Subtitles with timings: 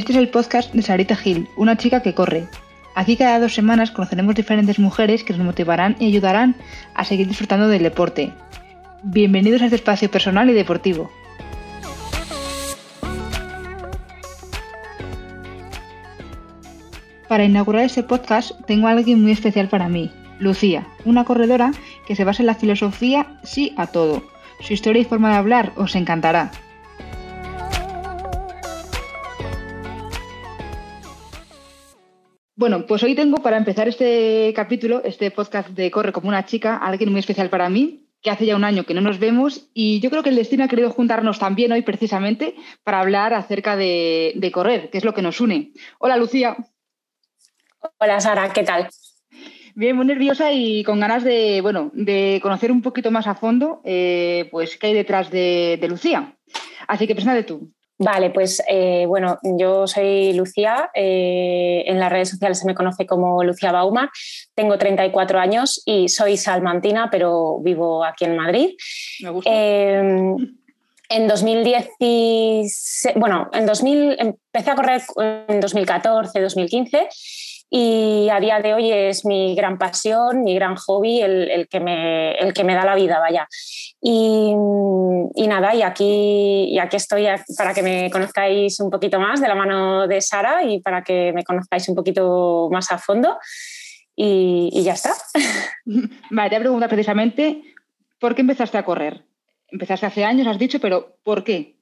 [0.00, 2.46] Este es el podcast de Sarita Gil, una chica que corre.
[2.94, 6.56] Aquí cada dos semanas conoceremos diferentes mujeres que nos motivarán y ayudarán
[6.94, 8.32] a seguir disfrutando del deporte.
[9.02, 11.10] Bienvenidos a este espacio personal y deportivo.
[17.28, 21.72] Para inaugurar este podcast tengo a alguien muy especial para mí, Lucía, una corredora
[22.06, 24.22] que se basa en la filosofía sí a todo.
[24.60, 26.52] Su historia y forma de hablar os encantará.
[32.60, 36.76] Bueno, pues hoy tengo para empezar este capítulo, este podcast de Corre como una chica,
[36.76, 39.98] alguien muy especial para mí, que hace ya un año que no nos vemos y
[40.00, 44.34] yo creo que el destino ha querido juntarnos también hoy precisamente para hablar acerca de,
[44.36, 45.72] de correr, que es lo que nos une.
[46.00, 46.54] Hola Lucía.
[47.96, 48.90] Hola Sara, ¿qué tal?
[49.74, 53.80] Bien, muy nerviosa y con ganas de, bueno, de conocer un poquito más a fondo,
[53.84, 56.36] eh, pues, qué hay detrás de, Lucía.
[56.86, 57.72] Así que preséntate tú.
[58.02, 63.04] Vale, pues eh, bueno, yo soy Lucía, eh, en las redes sociales se me conoce
[63.04, 64.10] como Lucía Bauma,
[64.54, 68.70] tengo 34 años y soy salmantina, pero vivo aquí en Madrid.
[69.20, 69.50] Me gusta.
[69.52, 70.34] Em,
[71.10, 71.88] en 2010,
[73.16, 75.02] bueno, en 2000 empecé a correr
[75.48, 77.06] en 2014, 2015
[77.72, 82.32] y a día de hoy es mi gran pasión, mi gran hobby, el, que, me,
[82.32, 83.46] el que me da la vida, vaya.
[84.02, 84.52] Y,
[85.46, 87.26] nada, y aquí, y aquí estoy
[87.56, 91.32] para que me conozcáis un poquito más de la mano de Sara y para que
[91.32, 93.38] me conozcáis un poquito más a fondo.
[94.16, 95.14] Y, ya está.
[96.30, 97.62] Vale, te pregunta precisamente,
[98.18, 99.24] ¿por qué empezaste a correr?
[99.68, 101.79] Empezaste hace años, has dicho, pero ¿por qué?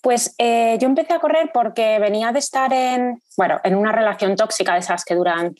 [0.00, 4.36] Pues eh, yo empecé a correr porque venía de estar en, bueno, en una relación
[4.36, 5.54] tóxica de esas que duran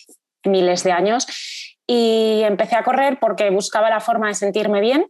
[0.45, 1.27] miles de años
[1.87, 5.07] y empecé a correr porque buscaba la forma de sentirme bien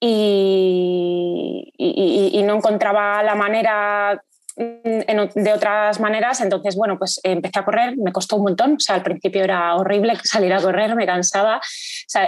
[0.00, 4.22] y, y, no encontraba la manera
[4.58, 6.40] de otras maneras.
[6.40, 8.74] Entonces, bueno, pues empecé a correr, me costó un montón.
[8.74, 11.60] O sea, al principio era horrible salir a correr, me cansaba,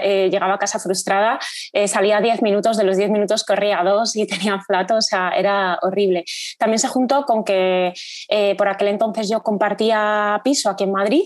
[0.03, 1.39] eh, llegaba a casa frustrada,
[1.73, 5.31] eh, salía 10 minutos, de los 10 minutos corría dos y tenía flato, o sea,
[5.31, 6.25] era horrible.
[6.59, 7.93] También se juntó con que
[8.29, 11.23] eh, por aquel entonces yo compartía piso aquí en Madrid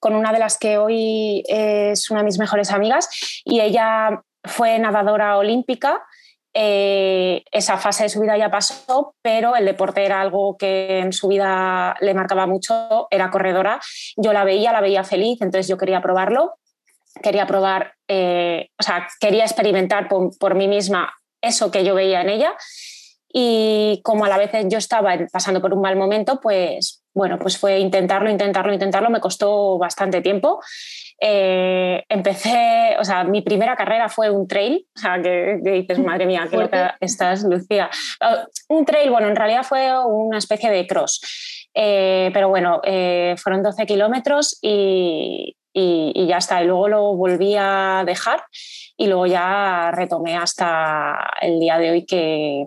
[0.00, 3.08] con una de las que hoy es una de mis mejores amigas
[3.44, 6.02] y ella fue nadadora olímpica
[6.58, 11.12] eh, esa fase de su vida ya pasó, pero el deporte era algo que en
[11.12, 13.78] su vida le marcaba mucho, era corredora.
[14.16, 16.54] Yo la veía, la veía feliz, entonces yo quería probarlo,
[17.22, 21.12] quería probar, eh, o sea, quería experimentar por, mí misma
[21.42, 22.54] eso que yo veía en ella.
[23.30, 27.56] Y como a la vez yo estaba pasando por un mal momento, pues bueno, pues
[27.56, 29.08] fue intentarlo, intentarlo, intentarlo.
[29.08, 30.60] Me costó bastante tiempo.
[31.18, 36.26] Eh, empecé, o sea, mi primera carrera fue un trail, o sea, que, dices, madre
[36.26, 37.88] mía, qué loca estás, Lucía.
[38.20, 43.34] Ah, un trail, bueno, en realidad fue una especie de cross, eh, pero bueno, eh,
[43.38, 46.62] fueron 12 kilómetros y, y, ya está.
[46.62, 48.42] Y luego lo volví a dejar
[48.98, 52.66] y luego ya retomé hasta el día de hoy que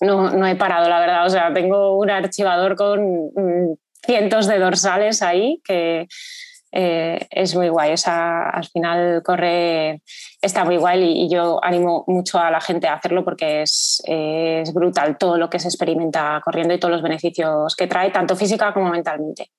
[0.00, 1.26] no, no he parado, la verdad.
[1.26, 6.06] O sea, tengo un archivador con mm, cientos de dorsales ahí que
[6.76, 7.92] eh, es muy guay.
[7.92, 10.02] O al final corre,
[10.42, 14.74] está muy guay y, yo animo mucho a la gente a hacerlo porque es, es,
[14.74, 18.74] brutal todo lo que se experimenta corriendo y todos los beneficios que trae, tanto física
[18.74, 19.50] como mentalmente.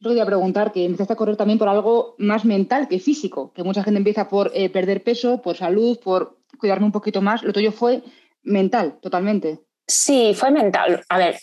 [0.00, 3.62] Yo quería preguntar que empezaste a correr también por algo más mental que físico, que
[3.62, 7.44] mucha gente empieza por eh, perder peso, por salud, por cuidarme un poquito más.
[7.44, 8.02] Lo tuyo fue
[8.42, 9.60] mental, totalmente.
[9.86, 11.04] Sí, fue mental.
[11.10, 11.38] A ver,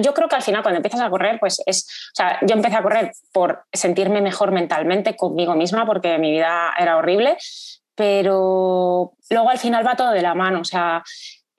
[0.00, 2.76] yo creo que al final cuando empiezas a correr, pues es, o sea, yo empecé
[2.76, 7.36] a correr por sentirme mejor mentalmente conmigo misma porque mi vida era horrible,
[7.96, 11.02] pero luego al final va todo de la mano, o sea,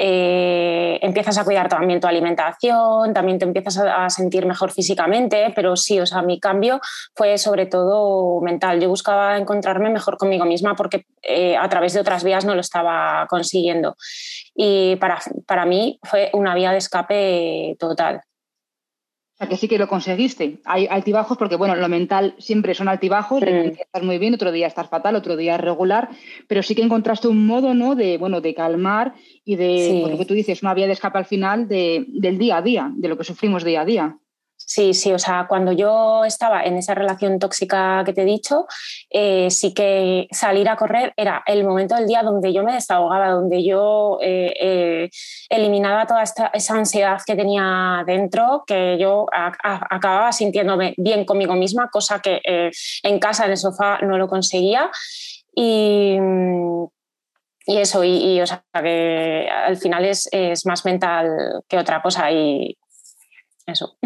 [0.05, 5.77] eh, empiezas a cuidar también tu alimentación, también te empiezas a, sentir mejor físicamente, pero
[5.77, 6.81] sí, o sea, mi cambio
[7.15, 8.81] fue sobre todo mental.
[8.81, 12.59] Yo buscaba encontrarme mejor conmigo misma porque eh, a través de otras vías no lo
[12.59, 13.95] estaba consiguiendo.
[14.53, 18.23] Y para, para mí fue una vía de escape total
[19.47, 20.59] que sí que lo conseguiste.
[20.65, 23.79] Hay altibajos porque, bueno, lo mental siempre son altibajos, mm.
[23.79, 26.09] estás muy bien, otro día estás fatal, otro día regular,
[26.47, 27.95] pero sí que encontraste un modo, ¿no?
[27.95, 29.13] De, bueno, de calmar
[29.45, 32.61] y de, lo que tú dices, una vía de escape al final del día a
[32.61, 34.17] día, de lo que sufrimos día a día.
[34.65, 38.65] Sí, sí, o sea, cuando yo estaba en esa relación tóxica que te he dicho,
[39.09, 43.29] eh, sí que salir a correr era el momento del día donde yo me desahogaba,
[43.29, 45.09] donde yo eh, eh,
[45.49, 51.89] eliminaba toda esta, esa ansiedad que tenía dentro, que yo acababa sintiéndome bien conmigo misma,
[51.89, 52.41] cosa que
[53.03, 54.89] en casa, en el sofá, no lo conseguía.
[55.55, 56.17] Y,
[57.65, 62.31] y eso, y, o sea, que al final es, es más mental que otra cosa
[62.31, 62.77] y
[63.65, 63.97] eso.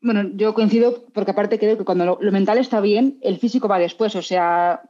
[0.00, 3.78] Bueno, yo coincido porque aparte creo que cuando lo, mental está bien, el físico va
[3.78, 4.14] después.
[4.16, 4.82] O sea,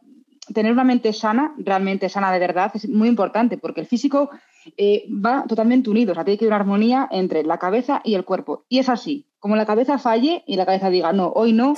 [0.52, 4.30] tener una mente sana, realmente sana de verdad, es muy importante porque el físico
[4.76, 6.10] eh, va totalmente unido.
[6.10, 8.64] O sea, tiene que haber una armonía entre la cabeza y el cuerpo.
[8.68, 9.28] Y es así.
[9.38, 11.74] Como la cabeza falle y la cabeza diga, no, hoy no,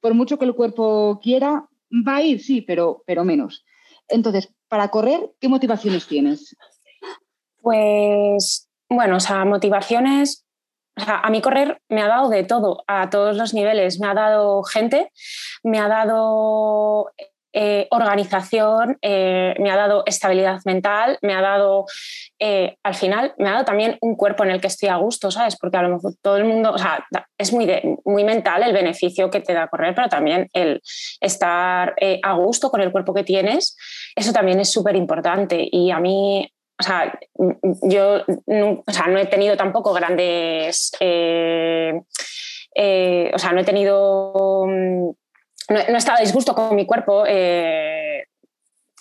[0.00, 1.66] por mucho que el cuerpo quiera,
[2.06, 3.64] va a ir, sí, pero, pero menos.
[4.08, 6.56] Entonces, para correr, ¿qué motivaciones tienes?
[7.60, 10.46] Pues, bueno, o sea, motivaciones
[10.98, 14.00] o sea, a mí correr me ha dado de todo, a todos los niveles.
[14.00, 15.12] Me ha dado gente,
[15.62, 17.12] me ha dado
[17.58, 21.86] eh, organización, eh, me ha dado estabilidad mental, me ha dado,
[22.38, 25.30] eh, al final, me ha dado también un cuerpo en el que estoy a gusto,
[25.30, 25.56] ¿sabes?
[25.58, 27.06] Porque a lo mejor todo el mundo, o sea,
[27.38, 27.66] es muy,
[28.04, 30.82] muy mental el beneficio que te da correr, pero también el
[31.18, 33.74] estar a gusto con el cuerpo que tienes,
[34.14, 35.66] eso también es súper importante.
[35.72, 37.18] Y a mí o sea,
[37.84, 40.98] yo no, o sea, no he tenido tampoco grandes, o
[43.38, 44.66] sea, no he tenido,
[45.68, 47.24] no, he estado a disgusto con mi cuerpo.
[47.26, 48.24] Eh,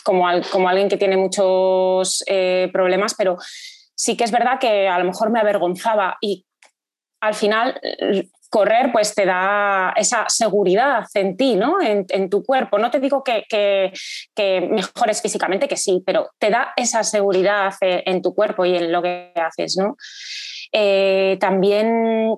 [0.04, 2.24] como, como, alguien que tiene muchos
[2.72, 3.38] problemas, pero
[3.96, 6.46] sí que es verdad que a lo mejor me avergonzaba y
[7.22, 7.82] al final
[8.56, 11.82] correr pues te da esa seguridad en ti, ¿no?
[11.82, 12.80] En, tu cuerpo.
[12.80, 13.92] No te digo que,
[14.70, 19.02] mejores físicamente, que sí, pero te da esa seguridad en tu cuerpo y en lo
[19.02, 19.98] que haces, ¿no?
[20.72, 22.34] Eh, también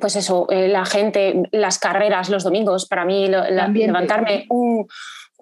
[0.00, 4.86] pues eso, eh, la gente, las carreras los domingos, para mí levantarme un,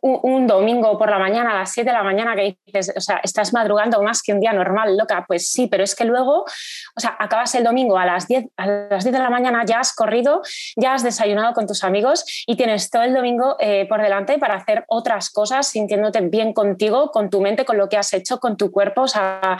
[0.06, 3.20] un, domingo por la mañana a las 7 de la mañana que dices, o sea,
[3.24, 7.00] estás madrugando más que un día normal, loca, pues sí, pero es que luego, o
[7.00, 9.94] sea, acabas el domingo a las 10, a las 10 de la mañana, ya has
[9.94, 10.42] corrido,
[10.76, 14.56] ya has desayunado con tus amigos y tienes todo el domingo eh, por delante para
[14.56, 18.58] hacer otras cosas, sintiéndote bien contigo, con tu mente, con lo que has hecho, con
[18.58, 19.56] tu cuerpo, o sea,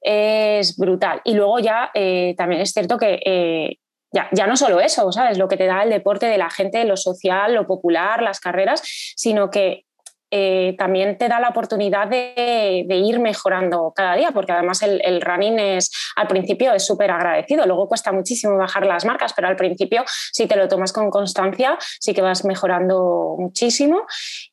[0.00, 1.20] es brutal.
[1.24, 3.78] Y luego ya eh, también es cierto que eh,
[4.14, 5.38] ya, no solo eso, ¿sabes?
[5.38, 8.82] Lo que te da el deporte de la gente, lo social, lo popular, las carreras,
[9.16, 9.86] sino que
[10.30, 15.58] eh, también te da la oportunidad de, ir mejorando cada día, porque además el, running
[15.58, 20.02] es al principio es súper agradecido, luego cuesta muchísimo bajar las marcas, pero al principio
[20.06, 24.06] si te lo tomas con constancia sí que vas mejorando muchísimo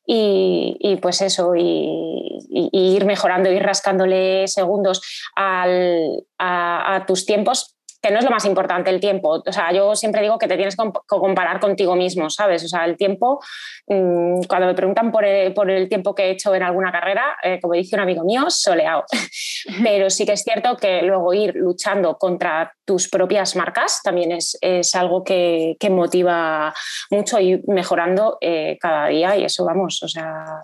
[0.06, 5.02] y, pues eso, y, ir mejorando, ir rascándole segundos
[5.34, 9.42] a tus tiempos que no es lo más importante el tiempo.
[9.46, 12.64] O sea, yo siempre digo que te tienes que comparar contigo mismo, ¿sabes?
[12.64, 13.40] O sea, el tiempo,
[13.86, 17.74] mm, cuando me preguntan por el, tiempo que he hecho en alguna carrera, eh, como
[17.74, 19.04] dice un amigo mío, soleado.
[19.84, 24.58] Pero sí que es cierto que luego ir luchando contra tus propias marcas también es,
[24.94, 26.72] algo que, motiva
[27.10, 30.62] mucho y mejorando eh, cada día y eso vamos, o sea,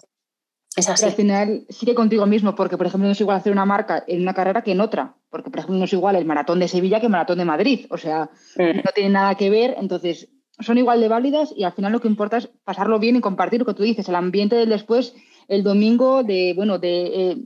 [0.76, 4.22] al final sigue contigo mismo, porque por ejemplo no es igual hacer una marca en
[4.22, 7.00] una carrera que en otra, porque por ejemplo no es igual el maratón de Sevilla
[7.00, 10.28] que el maratón de Madrid, o sea, no tiene nada que ver, entonces
[10.60, 13.60] son igual de válidas y al final lo que importa es pasarlo bien y compartir
[13.60, 15.14] lo que tú dices, el ambiente del después,
[15.46, 17.36] el domingo de, bueno, de eh,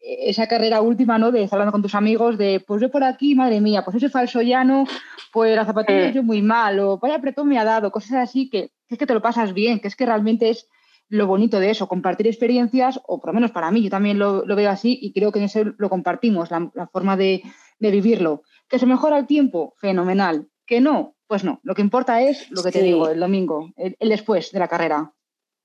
[0.00, 1.30] esa carrera última, ¿no?
[1.30, 4.10] De estar hablando con tus amigos, de pues yo por aquí, madre mía, pues ese
[4.10, 4.84] falso llano,
[5.32, 6.12] pues la zapatilla mm.
[6.12, 9.06] yo muy mal, o vaya apretón me ha dado, cosas así que, que es que
[9.06, 10.68] te lo pasas bien, que es que realmente es
[11.12, 14.46] lo bonito de eso, compartir experiencias, o por lo menos para mí, yo también lo,
[14.46, 17.42] veo así y creo que en eso lo compartimos, la, forma de,
[17.78, 18.42] vivirlo.
[18.66, 19.74] ¿Que se mejora el tiempo?
[19.76, 20.48] Fenomenal.
[20.64, 21.14] ¿Que no?
[21.26, 21.60] Pues no.
[21.64, 25.12] Lo que importa es lo que te digo, el domingo, el, después de la carrera.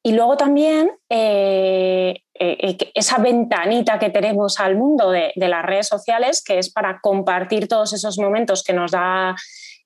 [0.03, 5.87] Y luego también eh, eh, esa ventanita que tenemos al mundo de, de, las redes
[5.87, 9.33] sociales, que es para compartir todos esos momentos que nos da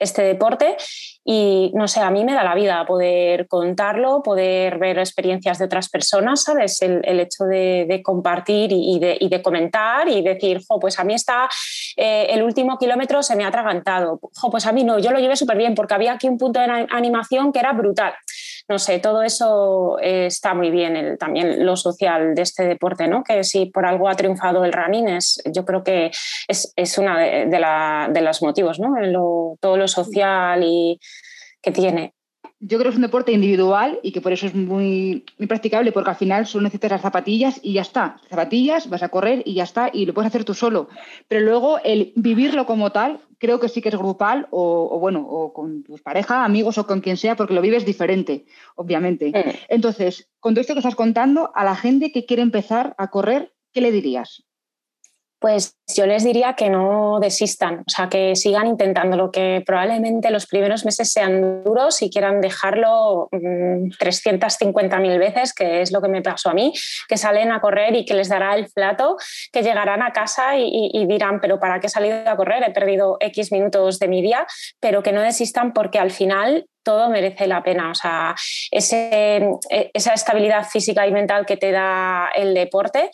[0.01, 0.75] este deporte
[1.24, 5.65] y no sé, a mí me da la vida poder contarlo, poder ver experiencias de
[5.65, 6.81] otras personas, ¿sabes?
[6.81, 11.48] El, hecho de, compartir y, de, comentar y decir, jo, pues a mí está,
[11.96, 15.20] eh, el último kilómetro se me ha atragantado, jo, pues a mí no, yo lo
[15.20, 18.13] llevé súper bien porque había aquí un punto de animación que era brutal
[18.68, 23.24] no sé, todo eso eh, está muy bien, también lo social de este deporte, ¿no?
[23.24, 26.12] Que si por algo ha triunfado el running, es, yo creo que
[26.48, 28.91] es, es uno de, de, los motivos, ¿no?
[29.60, 31.00] todo lo social y
[31.62, 32.13] que tiene.
[32.60, 35.91] Yo creo que es un deporte individual y que por eso es muy, muy practicable,
[35.91, 38.18] porque al final solo necesitas las zapatillas y ya está.
[38.30, 40.88] Zapatillas, vas a correr y ya está, y lo puedes hacer tú solo.
[41.27, 45.51] Pero luego el vivirlo como tal, creo que sí que es grupal, o, bueno, o
[45.51, 48.45] con tus pareja, amigos o con quien sea, porque lo vives diferente,
[48.75, 49.33] obviamente.
[49.67, 53.51] Entonces, con todo esto que estás contando, a la gente que quiere empezar a correr,
[53.74, 54.43] ¿qué le dirías?
[55.41, 60.45] Pues yo les diría que no desistan, o sea, que sigan intentándolo, que probablemente los
[60.45, 66.21] primeros meses sean duros y quieran dejarlo 350.000 mm, veces, que es lo que me
[66.21, 66.74] pasó a mí,
[67.07, 69.17] que salen a correr y que les dará el plato,
[69.51, 72.62] que llegarán a casa y, dirán, pero ¿para qué he salido a correr?
[72.62, 74.45] He perdido X minutos de mi día,
[74.79, 77.89] pero que no desistan porque al final todo merece la pena.
[77.89, 78.36] O sea,
[78.69, 83.10] ese, esa estabilidad física y mental que te da el deporte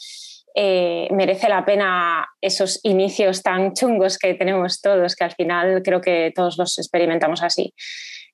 [0.59, 6.01] eh, merece la pena esos inicios tan chungos que tenemos todos, que al final creo
[6.01, 7.75] que todos los experimentamos así.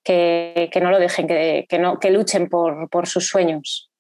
[0.02, 3.92] Que, no lo dejen, que, no, que luchen por, sus sueños.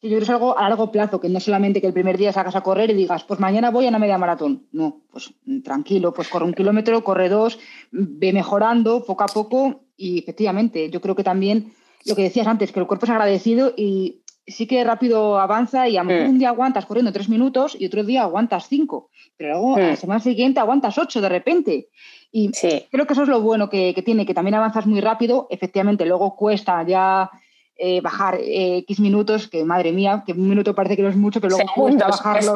[0.00, 2.32] yo creo que es algo a largo plazo, que no solamente que el primer día
[2.32, 4.66] salgas a correr y digas, pues mañana voy a una media maratón.
[4.72, 7.58] No, pues tranquilo, pues corre un kilómetro, corre dos,
[7.90, 11.74] ve mejorando poco a poco y efectivamente, yo creo que también
[12.06, 15.96] lo que decías antes, que el cuerpo es agradecido y sí que rápido avanza y
[15.96, 19.52] a lo mejor un día aguantas corriendo tres minutos y otro día aguantas cinco, pero
[19.52, 21.88] luego a la semana siguiente aguantas ocho de repente.
[22.32, 22.50] Y
[22.90, 26.36] creo que eso es lo bueno que, tiene, que también avanzas muy rápido, efectivamente, luego
[26.36, 27.30] cuesta ya
[27.76, 31.16] eh, bajar eh, X minutos, que madre mía, que un minuto parece que no es
[31.16, 32.54] mucho, pero luego cuesta bajarlo.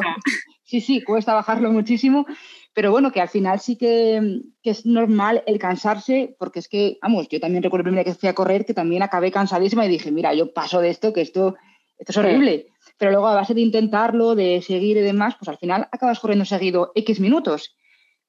[0.63, 2.25] Sí, sí, cuesta bajarlo muchísimo,
[2.73, 7.29] pero bueno, que al final sí que, es normal el cansarse, porque es que, vamos,
[7.29, 9.89] yo también recuerdo el primer día que fui a correr, que también acabé cansadísima y
[9.89, 11.55] dije, mira, yo paso de esto, que esto
[11.97, 12.67] esto es horrible.
[12.97, 16.45] Pero luego, a base de intentarlo, de seguir y demás, pues al final acabas corriendo
[16.45, 17.75] seguido X minutos.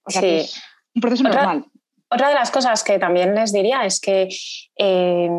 [0.03, 0.61] O sea que es
[0.95, 1.67] un proceso normal.
[2.09, 4.29] Otra de las cosas que también les diría es que
[4.77, 5.31] eh,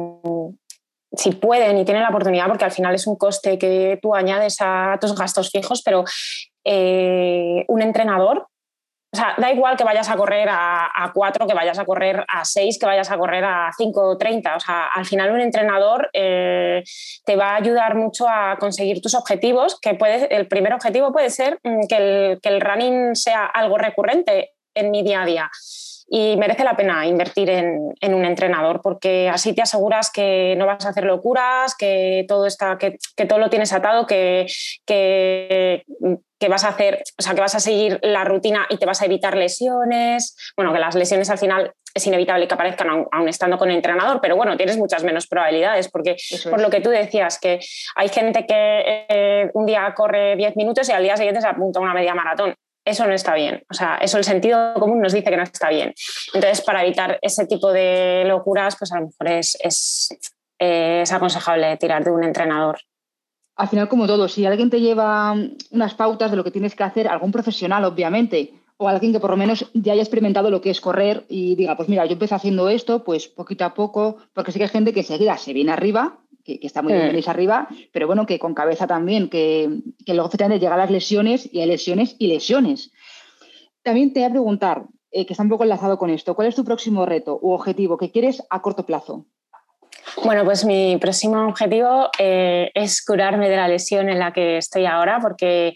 [1.14, 4.58] si pueden y tienen la oportunidad, porque al final es un coste que tú añades
[4.60, 6.04] a tus gastos fijos, pero
[6.64, 8.48] eh, un entrenador
[9.18, 12.46] sea, da igual que vayas a correr a, a 4, que vayas a correr a
[12.46, 14.56] 6, que vayas a correr a 5 30.
[14.56, 16.84] O sea, al final un entrenador eh,
[17.26, 19.98] te va a ayudar mucho a conseguir tus objetivos, que
[20.30, 25.22] el primer objetivo puede ser mm, que el, running sea algo recurrente en mi día
[25.22, 25.52] a día
[26.10, 30.86] y merece la pena invertir en, un entrenador porque así te aseguras que no vas
[30.86, 34.46] a hacer locuras, que todo está, que, que todo lo tienes atado, que,
[34.86, 35.84] que,
[36.39, 39.01] que, vas a hacer, o sea, que vas a seguir la rutina y te vas
[39.01, 40.36] a evitar lesiones.
[40.56, 44.20] Bueno, que las lesiones al final es inevitable que aparezcan aún, estando con el entrenador,
[44.22, 46.15] pero bueno, tienes muchas menos probabilidades porque
[46.50, 47.60] por lo que tú decías, que
[47.96, 51.79] hay gente que eh, un día corre 10 minutos y al día siguiente se apunta
[51.79, 52.56] a una media maratón
[52.88, 53.63] eso no está bien.
[53.70, 55.94] O sea, eso el sentido común nos dice que no está bien.
[56.34, 62.03] Entonces, para evitar ese tipo de locuras, pues a lo mejor es, es, aconsejable tirar
[62.03, 62.79] de un entrenador.
[63.58, 65.36] Al final, como todo, si alguien te lleva
[65.72, 69.32] unas pautas de lo que tienes que hacer, algún profesional, obviamente, o alguien que por
[69.32, 72.36] lo menos ya haya experimentado lo que es correr y diga, pues mira, yo empecé
[72.36, 75.72] haciendo esto, pues poquito a poco, porque sí que hay gente que enseguida se viene
[75.72, 76.20] arriba
[76.56, 77.30] que, está muy bien mm.
[77.30, 81.60] arriba, pero bueno, que con cabeza también, que, que luego efectivamente llegan las lesiones y
[81.60, 82.92] hay lesiones y lesiones.
[83.84, 86.56] También te voy a preguntar, eh, que está un poco enlazado con esto, ¿cuál es
[86.56, 89.26] tu próximo reto u objetivo que quieres a corto plazo?
[90.24, 94.86] Bueno, pues mi próximo objetivo eh, es curarme de la lesión en la que estoy
[94.86, 95.76] ahora, porque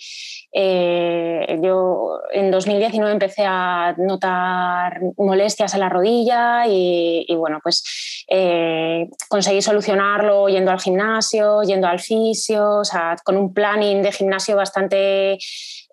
[0.51, 9.09] eh, yo en 2019 empecé a notar molestias en la rodilla y, bueno, pues eh,
[9.29, 14.55] conseguí solucionarlo yendo al gimnasio, yendo al fisio, o sea, con un planning de gimnasio
[14.55, 15.37] bastante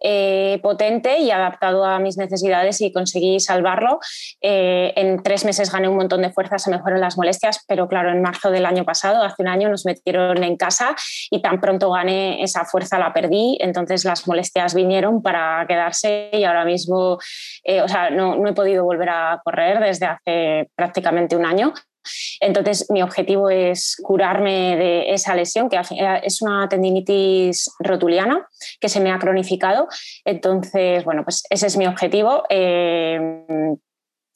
[0.01, 3.99] eh, potente y adaptado a mis necesidades y conseguí salvarlo.
[4.41, 8.11] Eh, en tres meses gané un montón de fuerza, se mejoraron las molestias, pero claro,
[8.11, 10.95] en marzo del año pasado, hace un año, nos metieron en casa
[11.31, 16.45] y tan pronto gané esa fuerza la perdí, entonces las molestias vinieron para quedarse y
[16.45, 17.19] ahora mismo,
[17.65, 21.73] eh, o sea, no, no he podido volver a correr desde hace prácticamente un año.
[22.41, 28.47] Entonces, mi objetivo es curarme de esa lesión, que eh, es una tendinitis rotuliana
[28.81, 29.89] que se me ha cronificado.
[30.25, 32.45] Entonces, bueno, pues ese es mi objetivo.
[32.49, 33.19] Eh,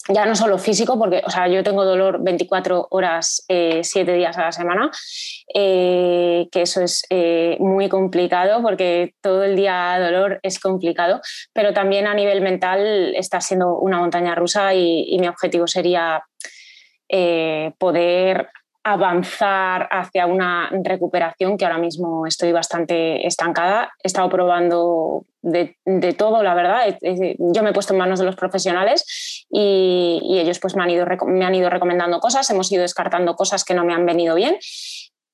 [0.09, 4.37] ya no solo físico, porque o sea, yo tengo dolor 24 horas, 7 eh, días
[4.37, 4.91] a la semana,
[5.55, 7.05] que eso es
[7.61, 11.21] muy complicado porque todo el día dolor es complicado,
[11.53, 16.25] pero también a nivel mental está siendo una montaña rusa y mi objetivo sería
[17.13, 18.49] eh, poder
[18.85, 23.93] avanzar hacia una recuperación que ahora mismo estoy bastante estancada.
[24.03, 25.77] He estado probando de,
[26.19, 26.99] todo, la verdad.
[27.39, 31.07] Yo me he puesto en manos de los profesionales y, ellos pues me han, ido,
[31.27, 34.57] me han ido recomendando cosas, hemos ido descartando cosas que no me han venido bien.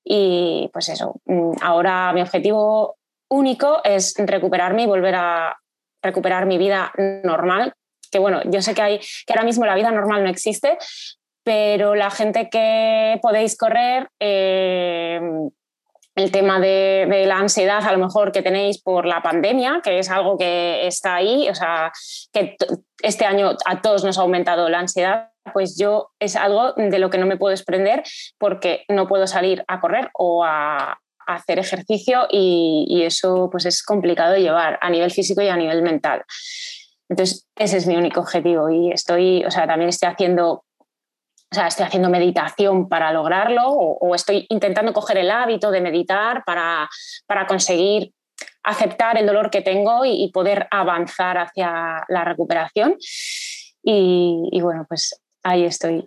[0.03, 2.97] Y pues eso, mm, ahora mi objetivo
[3.29, 5.57] único es recuperarme y volver a
[6.03, 6.91] recuperar mi vida
[7.23, 7.73] normal,
[8.11, 10.77] que bueno, yo sé que, hay, que ahora mismo la vida normal no existe,
[11.43, 15.19] pero la gente que podéis correr, eh,
[16.15, 20.09] el tema de, la ansiedad a lo mejor que tenéis por la pandemia, que es
[20.09, 21.91] algo que está ahí, o sea,
[22.33, 22.55] que
[23.01, 27.09] este año a todos nos ha aumentado la ansiedad, pues yo es algo de lo
[27.09, 28.03] que no me puedo desprender
[28.37, 34.35] porque no puedo salir a correr o a, hacer ejercicio y, eso pues es complicado
[34.35, 36.23] llevar a nivel físico y a nivel mental.
[37.07, 40.63] Entonces, ese es mi único objetivo y estoy, o sea, también estoy haciendo
[41.51, 46.43] o sea, estoy haciendo meditación para lograrlo o, estoy intentando coger el hábito de meditar
[46.45, 46.87] para,
[47.25, 48.13] para conseguir
[48.63, 52.97] aceptar el dolor que tengo y, poder avanzar hacia la recuperación.
[53.81, 56.05] Y, bueno, pues ahí estoy.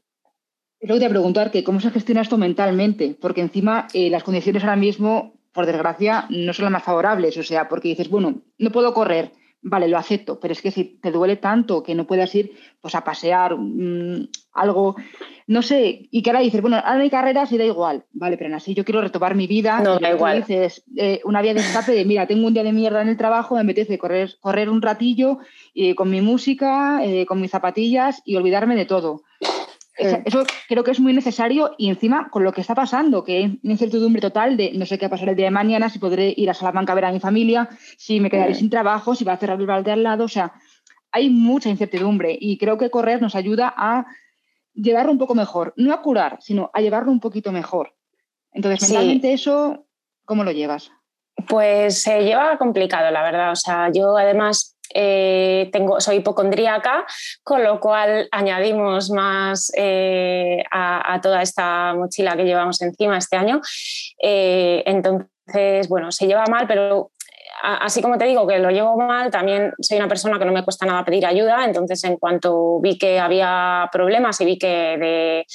[0.81, 4.77] Luego te preguntar que cómo se gestiona esto mentalmente, porque encima eh, las condiciones ahora
[4.77, 7.37] mismo, por desgracia, no son las más favorables.
[7.37, 9.33] O sea, porque dices, bueno, no puedo correr,
[9.63, 12.95] vale, lo acepto, pero es que si te duele tanto que no puedas ir pues,
[12.95, 14.97] a pasear mm, algo,
[15.47, 18.55] no sé, y que ahora dices, bueno, ahora hay carreras y da igual, vale, pero
[18.55, 19.81] así yo quiero retomar mi vida.
[19.81, 20.39] No, da igual.
[20.39, 23.17] Dices, eh, una vía de escape de, mira, tengo un día de mierda en el
[23.17, 25.39] trabajo, me apetece correr, correr un ratillo
[25.75, 29.23] eh, con mi música, eh, con mis zapatillas y olvidarme de todo.
[29.95, 33.61] Eso creo que es muy necesario y encima con lo que está pasando, que hay
[33.63, 36.33] incertidumbre total de no sé qué va a pasar el día de mañana, si podré
[36.35, 37.69] ir a Salamanca a ver a mi familia,
[37.99, 40.29] si me quedaré sin trabajo, si va a cerrar el bar de al lado, o
[40.29, 40.55] sea,
[41.11, 44.07] hay mucha incertidumbre y creo que correr nos ayuda a
[44.73, 47.95] llevarlo un poco mejor, no a curar, sino a llevarlo un poquito mejor.
[48.53, 49.87] Entonces, mentalmente eso,
[50.25, 50.91] ¿cómo lo llevas?
[51.49, 53.53] Pues se lleva complicado, la verdad.
[53.53, 57.05] O sea, yo además eh, tengo, soy hipocondríaca,
[57.43, 63.61] con lo cual añadimos más eh, a, toda esta mochila que llevamos encima este año.
[64.23, 67.11] Eh, entonces, bueno, se lleva mal, pero
[67.63, 70.65] así como te digo que lo llevo mal, también soy una persona que no me
[70.65, 75.47] cuesta nada pedir ayuda, entonces en cuanto vi que había problemas y vi que de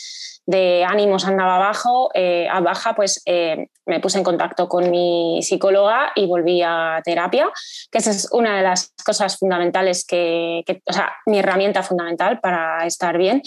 [0.48, 5.40] de ánimos andaba abajo, eh, a baja, pues eh, me puse en contacto con mi
[5.42, 7.50] psicóloga y volví a terapia,
[7.92, 12.86] que esa es una de las cosas fundamentales que, o sea, mi herramienta fundamental para
[12.86, 13.42] estar bien.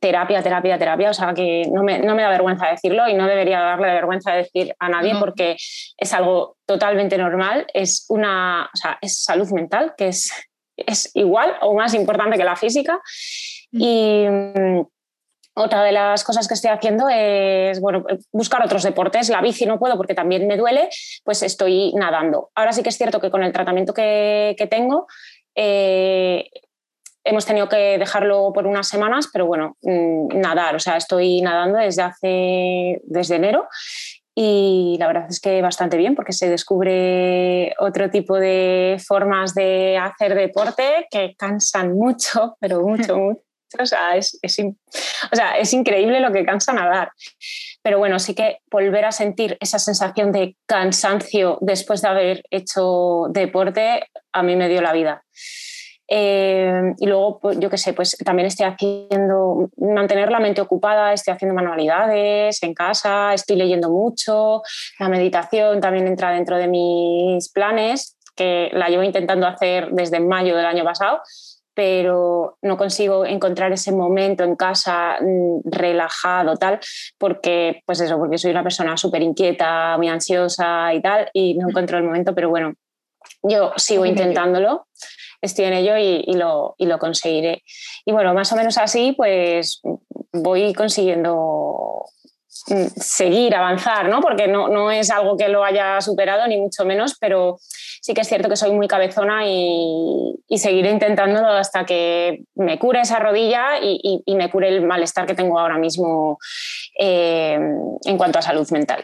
[0.00, 3.28] Terapia, terapia, terapia, o sea que no me, no me da vergüenza decirlo y no
[3.28, 5.54] debería darle vergüenza decir a nadie porque
[5.96, 10.32] es algo totalmente normal, es una, o sea, es salud mental, que es,
[10.76, 13.00] es igual o más importante que la física.
[13.70, 14.26] Y,
[15.54, 19.28] otra de las cosas que estoy haciendo es bueno, buscar otros deportes.
[19.28, 20.88] La bici no puedo porque también me duele,
[21.24, 22.50] pues estoy nadando.
[22.54, 25.06] Ahora sí que es cierto que con el tratamiento que, tengo,
[25.54, 26.48] eh,
[27.24, 31.78] hemos tenido que dejarlo por unas semanas, pero bueno, mm, nadar, o sea, estoy nadando
[31.78, 33.68] desde hace, desde enero
[34.34, 39.98] y la verdad es que bastante bien porque se descubre otro tipo de formas de
[39.98, 43.42] hacer deporte que cansan mucho, pero mucho, mucho.
[43.80, 47.12] O sea, es, o sea, es increíble lo que cansa nadar.
[47.82, 53.26] Pero bueno, sí que volver a sentir esa sensación de cansancio después de haber hecho
[53.30, 55.24] deporte, a mí me dio la vida.
[56.14, 61.12] Eh, y luego, pues, yo qué sé, pues también estoy haciendo, mantener la mente ocupada,
[61.12, 64.62] estoy haciendo manualidades en casa, estoy leyendo mucho,
[64.98, 70.56] la meditación también entra dentro de mis planes, que la llevo intentando hacer desde mayo
[70.56, 71.22] del año pasado
[71.74, 76.80] pero no consigo encontrar ese momento en casa mm, relajado, tal,
[77.18, 81.68] porque, pues eso, porque soy una persona súper inquieta, muy ansiosa y tal, y no
[81.68, 82.74] encuentro el momento, pero bueno,
[83.42, 84.86] yo sigo intentándolo,
[85.40, 87.62] estoy en ello y, lo, y lo conseguiré.
[88.04, 89.80] Y bueno, más o menos así, pues
[90.32, 92.04] voy consiguiendo
[92.52, 94.20] seguir, avanzar, ¿no?
[94.20, 97.58] Porque no, no es algo que lo haya superado, ni mucho menos, pero
[98.02, 103.00] sí que es cierto que soy muy cabezona y, seguiré intentándolo hasta que me cure
[103.00, 106.38] esa rodilla y, me cure el malestar que tengo ahora mismo
[106.98, 107.58] eh,
[108.04, 109.02] en cuanto a salud mental.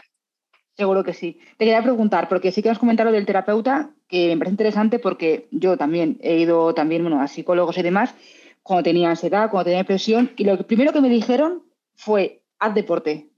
[0.77, 1.39] Seguro que sí.
[1.57, 5.47] Te quería preguntar, porque sí que has comentado del terapeuta, que me parece interesante porque
[5.51, 8.13] yo también he ido también bueno, a psicólogos y demás
[8.61, 11.63] cuando tenía ansiedad, cuando tenía depresión, y lo primero que me dijeron
[11.95, 13.28] fue, haz deporte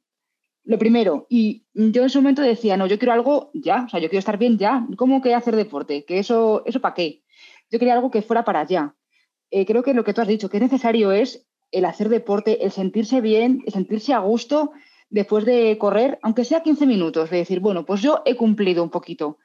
[0.64, 1.26] lo primero.
[1.30, 4.20] Y yo en ese momento decía, no, yo quiero algo ya, o sea, yo quiero
[4.20, 4.86] estar bien ya.
[4.98, 6.06] ¿Cómo que hacer deporte?
[6.06, 7.24] ¿Que eso, eso para qué?
[7.70, 8.96] Yo quería algo que fuera para allá.
[9.50, 12.64] Eh, creo que lo que tú has dicho, que es necesario es el hacer deporte,
[12.64, 14.72] el sentirse bien, el sentirse a gusto
[15.10, 18.90] después de correr, aunque sea 15 minutos, de decir, bueno, pues yo he cumplido un
[18.90, 19.38] poquito.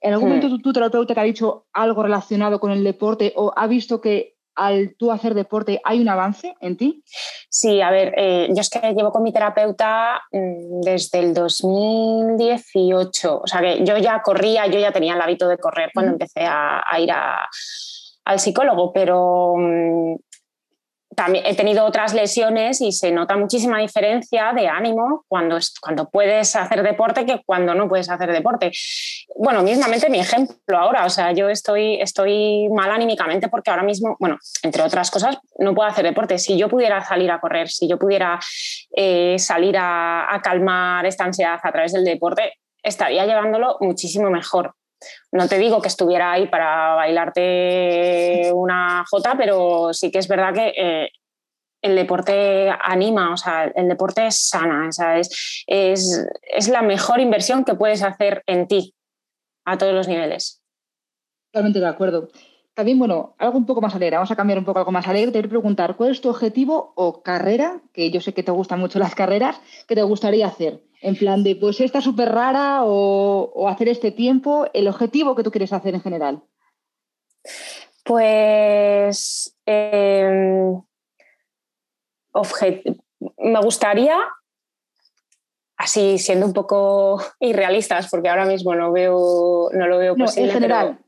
[0.00, 3.52] ¿En algún momento tu, tu terapeuta te ha dicho algo relacionado con el deporte o
[3.54, 7.02] ha visto que al tú hacer deporte hay un avance en ti?
[7.48, 13.40] Sí, a ver, eh, yo es que llevo con mi terapeuta mm, desde el 2018,
[13.40, 16.44] o sea que yo ya corría, yo ya tenía el hábito de correr cuando empecé
[16.44, 17.10] a, ir
[18.24, 20.16] al psicólogo, pero mm,
[21.16, 26.54] también he tenido otras lesiones y se nota muchísima diferencia de ánimo cuando, cuando puedes
[26.54, 28.70] hacer deporte que cuando no puedes hacer deporte.
[29.36, 34.16] Bueno, mismamente mi ejemplo ahora, o sea, yo estoy, estoy mal anímicamente porque ahora mismo,
[34.20, 36.38] bueno, entre otras cosas, no puedo hacer deporte.
[36.38, 38.38] Si yo pudiera salir a correr, si yo pudiera
[38.94, 44.74] eh, salir a, a calmar esta ansiedad a través del deporte, estaría llevándolo muchísimo mejor.
[45.32, 50.52] No te digo que estuviera ahí para bailarte una jota, pero sí que es verdad
[50.54, 51.10] que eh,
[51.82, 57.74] el deporte anima, o sea, el deporte es sana, es, es, la mejor inversión que
[57.74, 58.94] puedes hacer en ti
[59.64, 60.62] a todos los niveles.
[61.52, 62.28] Totalmente de acuerdo.
[62.80, 65.30] También, bueno, algo un poco más alegre, vamos a cambiar un poco algo más alegre.
[65.32, 68.52] Te voy a preguntar, ¿cuál es tu objetivo o carrera, que yo sé que te
[68.52, 70.82] gustan mucho las carreras, que te gustaría hacer?
[71.02, 75.50] En plan de, pues esta súper rara o, hacer este tiempo, el objetivo que tú
[75.50, 76.42] quieres hacer en general.
[78.02, 80.80] Pues em,
[83.36, 84.16] me gustaría,
[85.80, 90.50] así siendo un poco irrealistas, porque ahora mismo no veo, no lo veo no, En
[90.50, 90.98] general,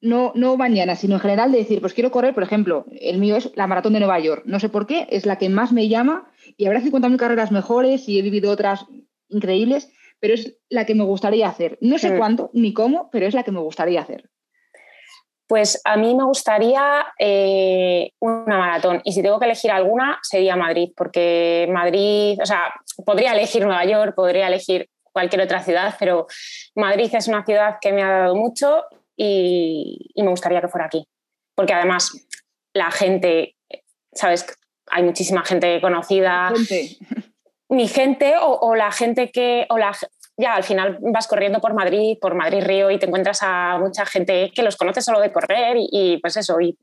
[0.00, 3.36] no, no mañana, sino en general de decir, pues quiero correr, por ejemplo, el mío
[3.36, 4.44] es la maratón de Nueva York.
[4.46, 8.08] No sé por qué, es la que más me llama y habrá 50.000 carreras mejores
[8.08, 8.86] y he vivido otras
[9.28, 9.90] increíbles,
[10.20, 11.76] pero es la que me gustaría hacer.
[11.80, 12.18] No sé mm.
[12.18, 14.30] cuándo ni cómo, pero es la que me gustaría hacer.
[15.50, 20.54] Pues a mí me gustaría eh, una maratón y si tengo que elegir alguna sería
[20.54, 22.72] Madrid, porque Madrid, o sea,
[23.04, 26.28] podría elegir Nueva York, podría elegir cualquier otra ciudad, pero
[26.76, 28.84] Madrid es una ciudad que me ha dado mucho
[29.16, 31.04] y, me gustaría que fuera aquí,
[31.56, 32.12] porque además
[32.72, 33.56] la gente,
[34.12, 34.46] ¿sabes?
[34.86, 36.52] Hay muchísima gente conocida
[37.70, 39.96] mi gente o, la gente que, o la,
[40.40, 44.06] ya al final vas corriendo por Madrid, por Madrid Río y te encuentras a mucha
[44.06, 46.76] gente que los conoce solo de correr y, pues eso, y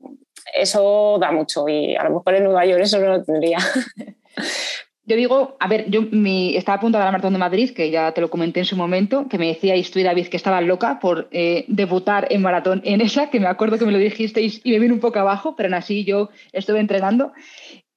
[0.54, 3.58] eso da mucho y a lo mejor en Nueva York eso no lo tendría.
[5.08, 7.90] Yo digo, a ver, yo mi, estaba a punto de la Maratón de Madrid, que
[7.90, 10.60] ya te lo comenté en su momento, que me decíais tú y David que estaba
[10.60, 14.60] loca por eh, debutar en maratón en esa, que me acuerdo que me lo dijisteis
[14.64, 17.32] y me vino un poco abajo, pero aún así yo estuve entrenando.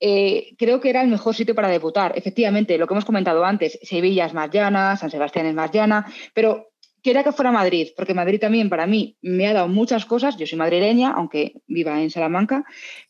[0.04, 2.14] Eh, creo que era el mejor sitio para debutar.
[2.16, 6.12] Efectivamente, lo que hemos comentado antes, Sevilla es más llana, San Sebastián es más llana,
[6.34, 6.72] pero
[7.04, 10.38] quería que fuera Madrid, porque Madrid también para mí me ha dado muchas cosas.
[10.38, 12.66] Yo soy madrileña, aunque viva en Salamanca,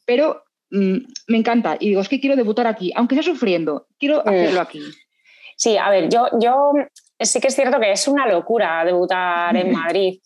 [0.06, 1.78] pero mm, me encanta.
[1.80, 4.82] Y digo, es que quiero debutar aquí, aunque sea sufriendo, quiero hacerlo aquí.
[5.56, 6.74] Sí, a ver, yo, yo
[7.18, 10.20] sí que es cierto que es una locura debutar en Madrid.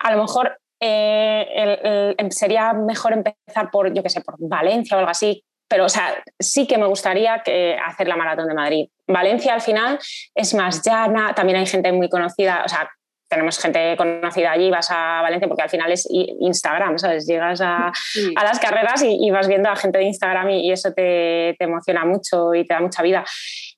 [0.00, 5.10] A lo mejor eh, sería mejor empezar por, yo qué sé, por Valencia o algo
[5.10, 8.88] así, pero o sea, sí que me gustaría que hacer la maratón de Madrid.
[9.06, 10.00] Valencia al final
[10.34, 12.90] es más llana, también hay gente muy conocida, o sea,
[13.28, 17.24] tenemos gente conocida allí, vas a Valencia porque al final es Instagram, ¿sabes?
[17.28, 17.92] Llegas a,
[18.34, 22.52] las carreras y, vas viendo a gente de Instagram y, eso te, te, emociona mucho
[22.52, 23.24] y te da mucha vida.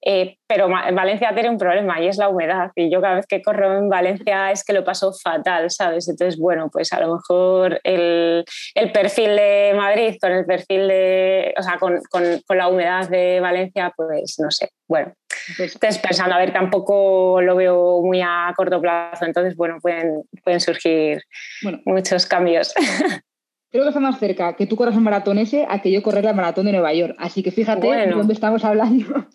[0.04, 2.72] Eh, pero Valencia tiene un problema y es la humedad.
[2.74, 6.08] Y yo cada vez que corro en Valencia es que lo paso fatal, ¿sabes?
[6.08, 11.54] Entonces, bueno, pues a lo mejor el, el perfil de Madrid con el perfil de,
[11.56, 14.70] o sea, con, con, con, la humedad de Valencia, pues no sé.
[14.88, 15.12] Bueno,
[15.56, 19.24] pues entonces pensando, a ver, tampoco lo veo muy a corto plazo.
[19.24, 21.22] Entonces, bueno, pueden, pueden surgir
[21.84, 22.74] muchos cambios.
[23.70, 26.24] Creo que está más cerca que tú corras el maratón ese a que yo correr
[26.24, 27.14] la maratón de Nueva York.
[27.18, 29.28] Así que fíjate de dónde estamos hablando.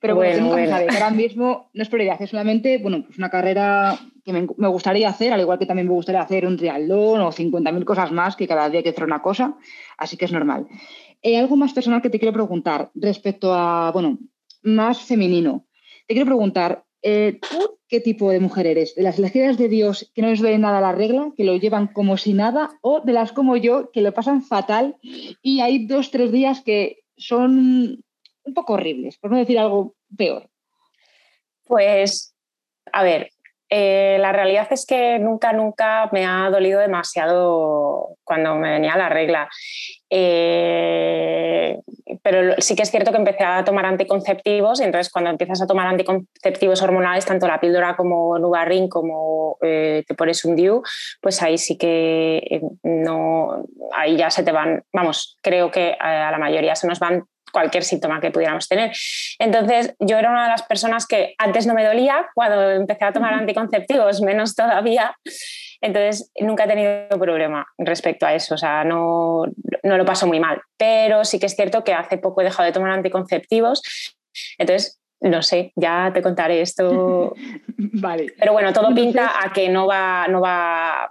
[0.00, 4.68] Pero bueno, ahora mismo no es prioridad, es solamente bueno, pues una carrera que me,
[4.68, 8.36] gustaría hacer, al igual que también me gustaría hacer un triatlón o 50.000 cosas más,
[8.36, 9.56] que cada día hay que hacer una cosa,
[9.98, 10.66] así que es normal.
[11.22, 14.18] Eh, algo más personal que te quiero preguntar respecto a, bueno,
[14.62, 15.66] más femenino.
[16.06, 18.94] Te quiero preguntar, eh, ¿tú qué tipo de mujer eres?
[18.94, 21.88] ¿De las elegidas de Dios que no les ve nada la regla, que lo llevan
[21.88, 24.96] como si nada, o de las como yo, que lo pasan fatal
[25.42, 28.03] y hay dos, tres días que son
[28.44, 30.48] un poco horribles, por no decir algo peor?
[31.66, 32.34] Pues,
[32.92, 33.30] a ver,
[33.70, 39.08] eh, la realidad es que nunca, nunca me ha dolido demasiado cuando me venía la
[39.08, 39.48] regla.
[40.10, 41.78] Eh,
[42.22, 45.66] pero sí que es cierto que empecé a tomar anticonceptivos y entonces cuando empiezas a
[45.66, 50.82] tomar anticonceptivos hormonales, tanto la píldora como Nubarrin como eh, te pones un DIU,
[51.20, 56.38] pues ahí sí que no, ahí ya se te van, vamos, creo que a la
[56.38, 58.90] mayoría se nos van cualquier síntoma que pudiéramos tener.
[59.38, 63.12] Entonces, yo era una de las personas que antes no me dolía, cuando empecé a
[63.12, 65.16] tomar anticonceptivos, menos todavía.
[65.80, 69.44] Entonces, nunca he tenido problema respecto a eso, o sea, no,
[69.82, 70.60] no lo paso muy mal.
[70.76, 73.82] Pero sí que es cierto que hace poco he dejado de tomar anticonceptivos.
[74.58, 77.34] Entonces, no sé, ya te contaré esto.
[77.78, 78.34] vale.
[78.38, 81.08] Pero bueno, todo pinta a que no va, no va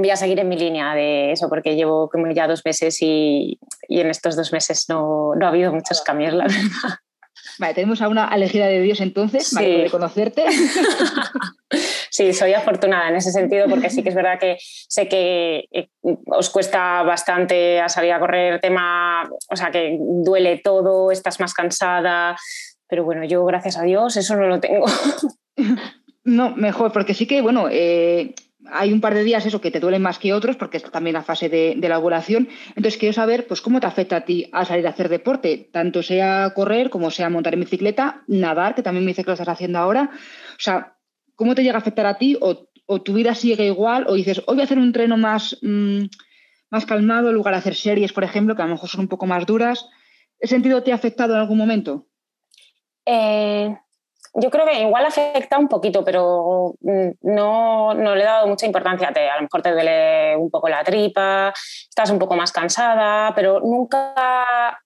[0.00, 3.58] voy a seguir en mi línea de eso, porque llevo como ya dos meses y,
[3.88, 6.98] en estos dos meses no, no, ha habido muchos cambios, la verdad.
[7.58, 9.64] Vale, tenemos a una elegida de Dios entonces, sí.
[9.64, 10.44] de conocerte.
[12.10, 15.88] sí, soy afortunada en ese sentido porque sí que es verdad que sé que eh,
[16.26, 21.52] os cuesta bastante a salir a correr tema, o sea, que duele todo, estás más
[21.52, 22.36] cansada,
[22.88, 24.86] pero bueno, yo gracias a Dios eso no lo tengo.
[26.22, 28.34] No, mejor, porque sí que, bueno, eh,
[28.66, 31.14] hay un par de días eso que te duelen más que otros porque es también
[31.14, 32.48] la fase de, la ovulación.
[32.70, 36.02] Entonces quiero saber pues cómo te afecta a ti a salir a hacer deporte, tanto
[36.02, 39.48] sea correr como sea montar en bicicleta, nadar, que también me dice que lo estás
[39.48, 40.10] haciendo ahora.
[40.12, 40.96] O sea,
[41.34, 42.66] ¿cómo te llega a afectar a ti o,
[43.04, 46.06] tu vida sigue igual o dices, hoy voy a hacer un treno más, mm,
[46.70, 49.08] más calmado en lugar de hacer series, por ejemplo, que a lo mejor son un
[49.08, 49.88] poco más duras?
[50.40, 52.08] ¿Ese sentido te ha afectado en algún momento?
[53.06, 53.76] Eh,
[54.34, 58.66] yo creo que igual afecta un poquito, pero mm, no, no, le he dado mucha
[58.66, 59.08] importancia.
[59.08, 61.52] a lo mejor te duele un poco la tripa,
[61.88, 64.78] estás un poco más cansada, pero nunca,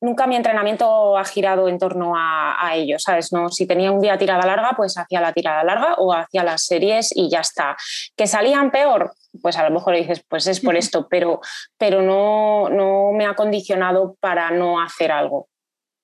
[0.00, 3.32] nunca mi entrenamiento ha girado en torno a, a, ello, ¿sabes?
[3.32, 6.64] No, si tenía un día tirada larga, pues hacía la tirada larga o hacía las
[6.64, 7.76] series y ya está.
[8.16, 9.12] ¿Que salían peor?
[9.40, 11.40] Pues a lo mejor dices, pues es por esto, pero,
[11.78, 15.49] pero no, no me ha condicionado para no hacer algo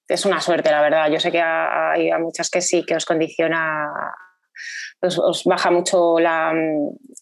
[0.08, 1.10] es una suerte, la verdad.
[1.10, 3.88] Yo sé que hay muchas que sí, que os condiciona,
[5.00, 6.52] os, baja mucho la,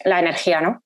[0.04, 0.82] energía, ¿no?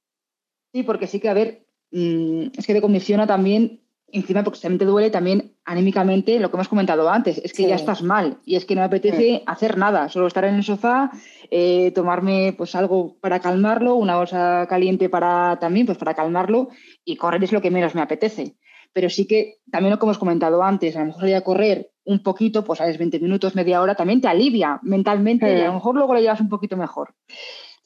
[0.72, 4.78] Sí, porque sí que, a ver, mm, es que te condiciona también, encima porque también
[4.78, 8.56] te duele también anímicamente lo que hemos comentado antes, es que ya estás mal y
[8.56, 11.11] es que no me apetece hacer nada, solo estar en el sofá,
[11.50, 16.68] eh, tomarme pues algo para calmarlo, una bolsa caliente para también pues para calmarlo
[17.04, 18.56] y correr es lo que menos me apetece
[18.98, 21.92] pero sí que también lo que hemos comentado antes, a lo mejor salir a correr
[22.04, 25.74] un poquito, pues sabes, 20 minutos, media hora, también te alivia mentalmente y a lo
[25.74, 27.14] mejor luego lo llevas un poquito mejor.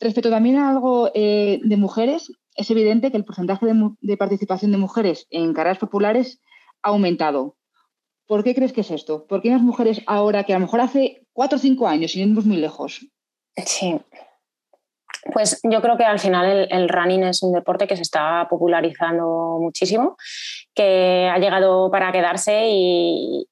[0.01, 3.66] Respecto también a algo eh, de mujeres, es evidente que el porcentaje
[4.01, 6.40] de, participación de mujeres en carreras populares
[6.83, 7.59] ha aumentado.
[8.27, 9.27] ¿Por qué crees que es esto?
[9.27, 12.25] ¿Por qué las mujeres ahora, que a lo mejor hace cuatro o cinco años, y
[12.25, 13.07] muy lejos?
[13.66, 14.01] Sí,
[15.31, 19.59] pues yo creo que al final el, running es un deporte que se está popularizando
[19.61, 20.16] muchísimo,
[20.75, 23.47] que ha llegado para quedarse y,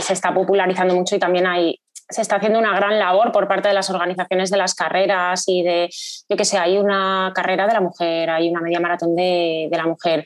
[0.00, 1.78] se está popularizando mucho y también hay,
[2.08, 5.62] se está haciendo una gran labor por parte de las organizaciones de las carreras y
[5.62, 5.88] de,
[6.28, 9.86] yo que sé, hay una carrera de la mujer, hay una media maratón de, la
[9.86, 10.24] mujer.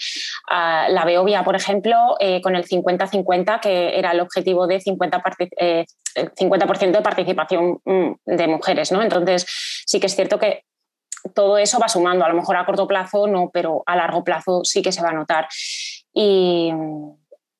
[0.50, 5.48] Uh, la Beovia, por ejemplo, eh, con el 50-50, que era el objetivo de 50%,
[5.58, 5.84] eh,
[6.36, 9.02] 50 de participación mm, de mujeres, ¿no?
[9.02, 9.46] Entonces,
[9.86, 10.64] sí que es cierto que
[11.34, 12.24] todo eso va sumando.
[12.24, 15.10] A lo mejor a corto plazo no, pero a largo plazo sí que se va
[15.10, 15.48] a notar.
[16.14, 16.70] Y,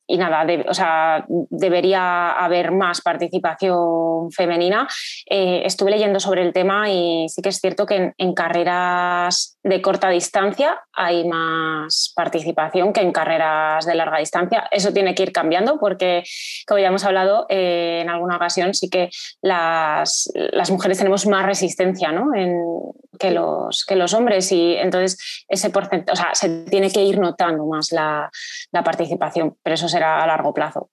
[0.06, 4.86] y nada, o sea, debería haber más participación femenina.
[5.28, 9.80] Eh, estuve leyendo sobre el tema y sí que es cierto que en, carreras de
[9.80, 14.68] corta distancia hay más participación que en carreras de larga distancia.
[14.70, 16.22] Eso tiene que ir cambiando porque,
[16.66, 19.08] como ya hemos hablado eh, en alguna ocasión, sí que
[19.40, 22.34] las, las mujeres tenemos más resistencia ¿no?
[22.34, 22.60] en,
[23.18, 27.18] que, los, que los hombres y entonces ese porcentaje, o sea, se tiene que ir
[27.18, 28.30] notando más la,
[28.72, 30.90] la participación, pero eso será a largo plazo.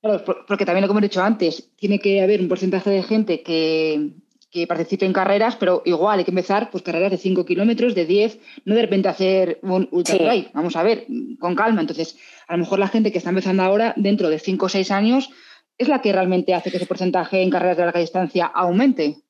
[0.00, 3.42] Claro, porque también lo que hemos dicho antes, tiene que haber un porcentaje de gente
[3.42, 4.12] que,
[4.50, 8.06] que participe en carreras, pero igual hay que empezar pues carreras de 5 kilómetros, de
[8.06, 10.50] 10, no de repente hacer un ultra trail.
[10.54, 11.06] Vamos a ver,
[11.40, 11.80] con calma.
[11.80, 14.90] Entonces, a lo mejor la gente que está empezando ahora, dentro de 5 o 6
[14.92, 15.30] años,
[15.76, 19.22] es la que realmente hace que ese porcentaje en carreras de larga distancia aumente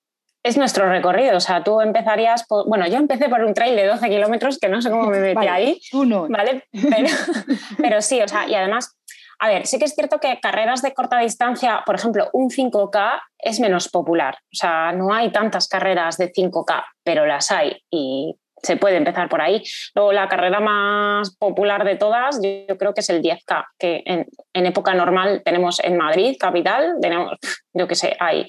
[0.43, 1.37] es nuestro recorrido.
[1.37, 4.69] O sea, tú empezarías, por, bueno, yo empecé por un trail de 12 kilómetros, que
[4.69, 5.81] no sé cómo me metí ahí.
[5.93, 6.27] Uno.
[6.29, 6.65] ¿Vale?
[6.73, 7.09] Pero,
[7.79, 8.97] pero, sí, o sea, y además,
[9.39, 13.21] a ver, sí que es cierto que carreras de corta distancia, por ejemplo, un 5K
[13.39, 14.37] es menos popular.
[14.45, 19.29] O sea, no hay tantas carreras de 5K, pero las hay y se puede empezar
[19.29, 19.63] por ahí.
[19.95, 24.27] Luego, la carrera más popular de todas, yo, creo que es el 10K, que en,
[24.53, 27.39] en época normal tenemos en Madrid, capital, tenemos,
[27.73, 28.47] yo qué sé, hay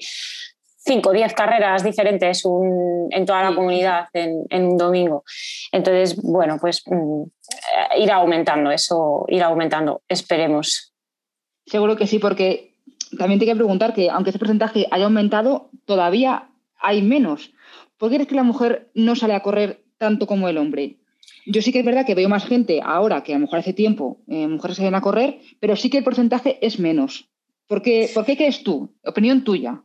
[0.82, 5.24] 5 o 10 carreras diferentes en toda la comunidad en, un domingo.
[5.72, 7.22] Entonces, bueno, pues mm,
[7.98, 10.94] ir aumentando eso, ir aumentando, esperemos.
[11.66, 12.76] Seguro que sí, porque
[13.18, 16.48] también te quiero preguntar que aunque ese porcentaje haya aumentado, todavía
[16.80, 17.52] hay menos.
[17.98, 20.96] ¿Por qué crees que la mujer no sale a correr tanto como el hombre?
[21.46, 23.72] Yo sí que es verdad que veo más gente ahora que a lo mejor hace
[23.72, 27.28] tiempo eh, mujeres salen a correr, pero sí que el porcentaje es menos.
[27.66, 28.94] ¿Por qué, ¿Por qué crees tú?
[29.04, 29.82] Opinión tuya.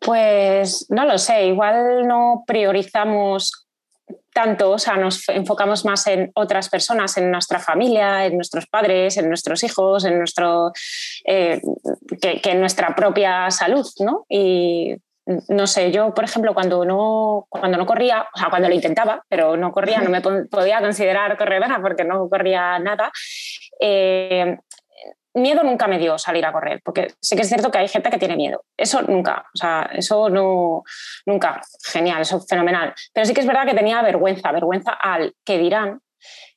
[0.00, 3.68] Pues no lo sé, igual no priorizamos
[4.32, 9.16] tanto, o sea, nos enfocamos más en otras personas, en nuestra familia, en nuestros padres,
[9.16, 10.72] en nuestros hijos, en nuestro,
[11.26, 11.60] eh,
[12.20, 14.24] que, en nuestra propia salud, ¿no?
[14.28, 14.94] Y
[15.48, 19.24] no sé, yo, por ejemplo, cuando no, cuando no corría, o sea, cuando lo intentaba,
[19.28, 23.12] pero no corría, no me podía considerar corredora porque no corría nada.
[23.80, 24.56] Eh,
[25.34, 28.10] miedo nunca me dio salir a correr, porque sé que es cierto que hay gente
[28.10, 28.64] que tiene miedo.
[28.76, 30.82] Eso nunca, o sea, eso no,
[31.26, 32.94] nunca, genial, eso fenomenal.
[33.12, 36.00] Pero sí que es verdad que tenía vergüenza, vergüenza al que dirán.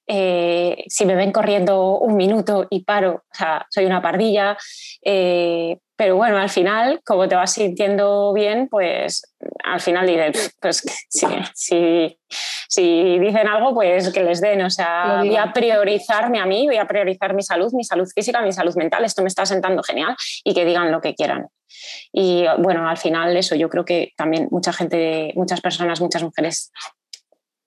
[0.05, 4.57] Eh, si me ven corriendo un minuto y paro, o sea, soy una pardilla,
[5.01, 10.83] eh, pero bueno, al final, como te vas sintiendo bien, pues al final dices, pues
[11.53, 12.19] si,
[12.67, 14.63] si, dicen algo, pues que les den.
[14.63, 18.41] O sea, voy a priorizarme a mí, voy a priorizar mi salud, mi salud física,
[18.41, 19.05] mi salud mental.
[19.05, 20.13] Esto me está sentando genial
[20.43, 21.47] y que digan lo que quieran.
[22.11, 26.73] Y bueno, al final eso, yo creo que también mucha gente, muchas personas, muchas mujeres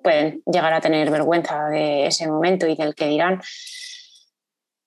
[0.03, 3.41] pueden llegar a tener vergüenza de ese momento y del que dirán.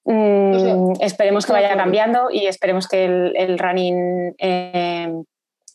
[0.06, 5.14] Mm, esperemos que vaya cambiando y esperemos que el, running eh,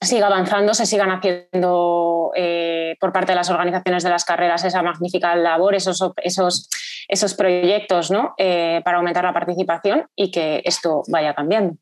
[0.00, 4.82] siga avanzando, se sigan haciendo eh, por parte de las organizaciones de las carreras esa
[4.82, 6.68] magnífica labor, esos, esos,
[7.08, 8.34] esos proyectos ¿no?
[8.38, 11.76] Eh, para aumentar la participación y que esto vaya cambiando.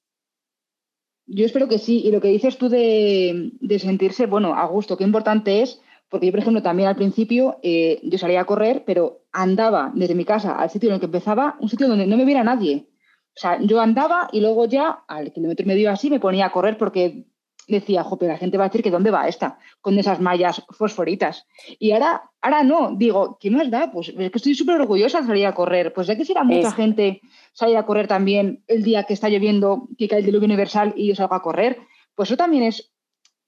[1.26, 2.02] Yo espero que sí.
[2.04, 5.80] Y lo que dices tú de, de sentirse, bueno, a gusto, qué importante es
[6.12, 10.14] porque yo, por ejemplo, también al principio eh, yo salía a correr, pero andaba desde
[10.14, 12.86] mi casa al sitio en el que empezaba, un sitio donde no me viera nadie.
[13.34, 16.52] O sea, yo andaba y luego ya al kilómetro y medio así me ponía a
[16.52, 17.24] correr porque
[17.66, 21.46] decía, joder, la gente va a decir que dónde va esta, con esas mallas fosforitas.
[21.78, 23.90] Y ahora, ahora no, digo, ¿qué más da?
[23.90, 25.94] Pues es que estoy súper orgullosa de salir a correr.
[25.94, 27.22] Pues ya quisiera mucha gente
[27.54, 31.08] salir a correr también el día que está lloviendo, que cae el diluvio universal y
[31.08, 31.78] yo salgo a correr.
[32.14, 32.91] Pues eso también es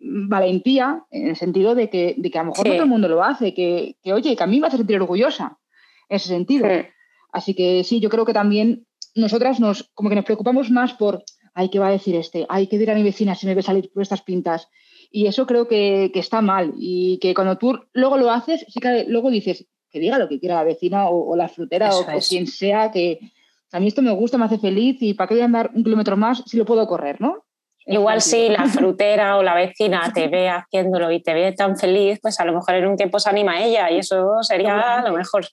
[0.04, 3.08] valentía en el sentido de que, de que a lo mejor no todo el mundo
[3.08, 5.58] lo hace, que, que, oye, que a mí me hace sentir orgullosa
[6.08, 6.66] en ese sentido.
[7.32, 11.24] Así que sí, yo creo que también nosotras nos, como que nos preocupamos más por,
[11.54, 12.46] ay, ¿qué va a decir este?
[12.48, 14.68] Ay, ¿qué dirá mi vecina si me ve salir por estas pintas?
[15.10, 18.80] Y eso creo que, que está mal y que cuando tú luego lo haces, sí
[18.80, 22.48] que luego dices, que diga lo que quiera la vecina o, la frutera o, quien
[22.48, 23.20] sea, que
[23.70, 25.84] a mí esto me gusta, me hace feliz y para qué voy a andar un
[25.84, 27.43] kilómetro más si lo puedo correr, ¿no?
[27.86, 32.18] Igual si la frutera o la vecina te ve haciéndolo y te ve tan feliz,
[32.22, 35.12] pues a lo mejor en un tiempo se anima a ella y eso sería lo
[35.12, 35.46] mejor.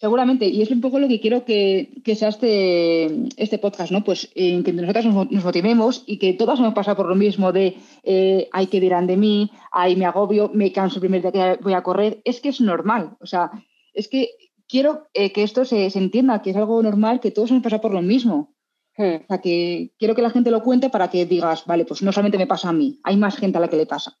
[0.00, 4.04] Seguramente, y es un poco lo que quiero que, sea este, este podcast, ¿no?
[4.04, 7.76] Pues en que nosotras nos, motivemos y que todas hemos pasado por lo mismo de
[8.04, 11.62] eh, hay que dirán de mí, hay me agobio, me canso el primer día que
[11.64, 12.20] voy a correr.
[12.24, 13.50] Es que es normal, o sea,
[13.92, 14.30] es que
[14.68, 17.82] quiero eh, que esto se, se, entienda, que es algo normal, que todos hemos pasado
[17.82, 18.54] por lo mismo.
[18.98, 19.22] Hmm.
[19.22, 22.10] O sea, que quiero que la gente lo cuente para que digas, vale, pues no
[22.10, 24.18] solamente me pasa a mí, hay más gente a la que le pasa.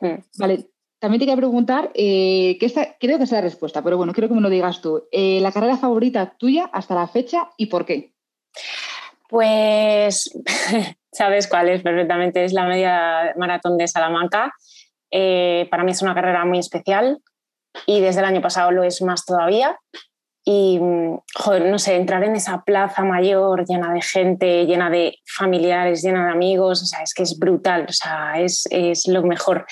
[0.00, 0.16] Hmm.
[0.38, 4.14] Vale, también te quería preguntar, eh, que esta, creo que es la respuesta, pero bueno,
[4.14, 5.04] quiero que me lo digas tú.
[5.12, 8.14] Eh, ¿La carrera favorita tuya hasta la fecha y por qué?
[9.28, 10.30] Pues
[11.12, 14.54] sabes cuál es perfectamente, es la media maratón de Salamanca.
[15.10, 17.18] Eh, para mí es una carrera muy especial
[17.84, 19.78] y desde el año pasado lo es más todavía
[20.44, 20.80] y,
[21.34, 26.26] joder, no sé, entrar en esa plaza mayor llena de gente, llena de familiares, llena
[26.26, 29.66] de amigos, o sea, es que es brutal, o sea, es, es lo mejor.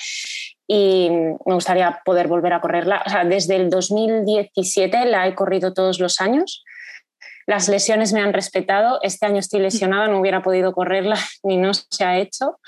[0.67, 3.01] Y me gustaría poder volver a correrla.
[3.05, 6.63] O sea, desde el 2017 la he corrido todos los años.
[7.47, 8.99] Las lesiones me han respetado.
[9.01, 12.59] Este año estoy lesionada, no hubiera podido correrla ni no se ha hecho.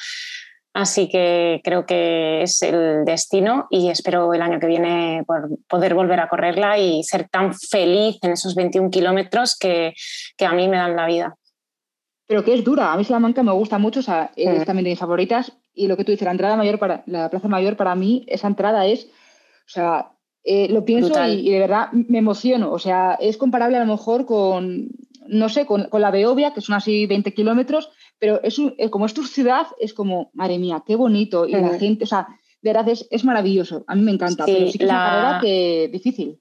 [0.73, 5.25] Así que creo que es el destino y espero el año que viene
[5.67, 9.93] poder volver a correrla y ser tan feliz en esos 21 kilómetros que,
[10.39, 11.35] a mí me dan la vida.
[12.25, 12.93] Pero que es dura.
[12.93, 14.63] A mí Salamanca me gusta mucho, o sea, es mm.
[14.63, 15.51] también de mis favoritas.
[15.73, 18.47] Y lo que tú dices, la entrada mayor para la plaza mayor para mí, esa
[18.47, 20.11] entrada es, o sea,
[20.45, 22.71] eh, lo pienso y, de verdad me emociono.
[22.71, 24.87] O sea, es comparable a lo mejor con,
[25.27, 29.07] no sé, con, con la Beovia, que son así 20 kilómetros, pero es eh, como
[29.07, 31.47] es tu ciudad, es como, madre mía, qué bonito.
[31.47, 32.27] Y la gente, o sea,
[32.61, 33.83] de verdad es, maravilloso.
[33.87, 34.93] A mí me encanta, pero sí que la...
[34.93, 36.39] es una carrera que difícil.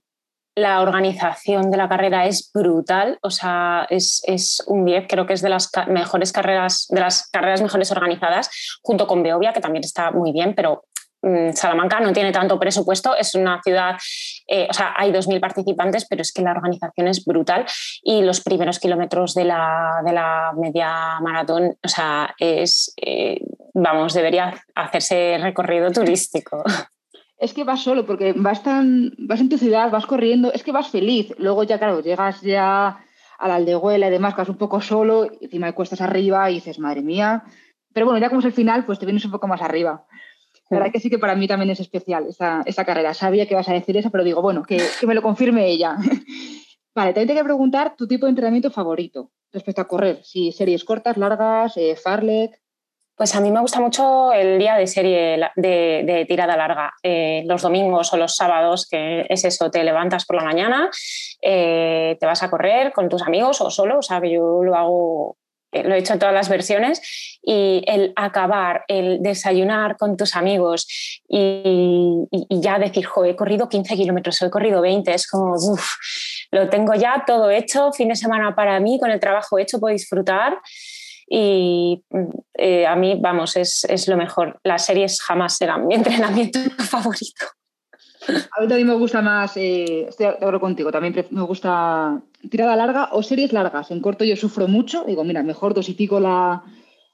[0.55, 5.33] La organización de la carrera es brutal, o sea, es, es un 10, creo que
[5.33, 8.51] es de las mejores carreras, de las carreras mejores organizadas,
[8.83, 10.85] junto con Beovia, que también está muy bien, pero
[11.23, 13.97] Mm, Salamanca no tiene tanto presupuesto, es una ciudad,
[14.53, 17.67] eh, o sea, hay 2.000 participantes, pero es que la organización es brutal
[18.03, 23.39] y los primeros kilómetros de la, de la media maratón, o sea, es, eh,
[23.75, 26.65] vamos, debería hacerse recorrido turístico.
[27.39, 30.73] Es que vas solo, porque vas, tan, vas en tu ciudad, vas corriendo, es que
[30.73, 31.33] vas feliz.
[31.39, 32.99] Luego ya, claro, llegas ya
[33.39, 36.79] a la aldehuela y demás, vas un poco solo, encima de cuestas arriba y dices,
[36.79, 37.45] madre mía.
[37.95, 40.05] Pero bueno, ya como es el final, pues te vienes un poco más arriba.
[40.71, 43.13] La verdad que sí que para mí también es especial esa, carrera.
[43.13, 45.97] Sabía que ibas a decir eso, pero digo, bueno, que, me lo confirme ella.
[46.95, 50.21] vale, también te que preguntar tu tipo de entrenamiento favorito respecto a correr.
[50.23, 52.61] Si series cortas, largas, eh, farlek.
[53.17, 57.61] Pues a mí me gusta mucho el día de serie de, tirada larga, eh, los
[57.61, 60.89] domingos o los sábados, que es eso, te levantas por la mañana,
[61.43, 64.75] eh, te vas a correr con tus amigos o solo, o sea, que yo lo
[64.75, 65.37] hago,
[65.73, 67.01] lo he hecho en todas las versiones,
[67.43, 70.87] y el acabar, el desayunar con tus amigos
[71.29, 75.95] y, ya decir, jo, he corrido 15 kilómetros, he corrido 20, es como, uff,
[76.51, 79.93] lo tengo ya todo hecho, fin de semana para mí, con el trabajo hecho, puedo
[79.93, 80.59] disfrutar
[81.33, 82.03] y
[82.59, 84.61] eh, a mí, vamos, es, es, lo mejor.
[84.65, 87.47] Las series jamás serán mi entrenamiento favorito.
[88.57, 92.77] A mí también me gusta más, eh, estoy de acuerdo contigo, también me gusta tirada
[92.77, 93.91] larga o series largas.
[93.91, 96.63] En corto yo sufro mucho, digo, mira, mejor dosifico la,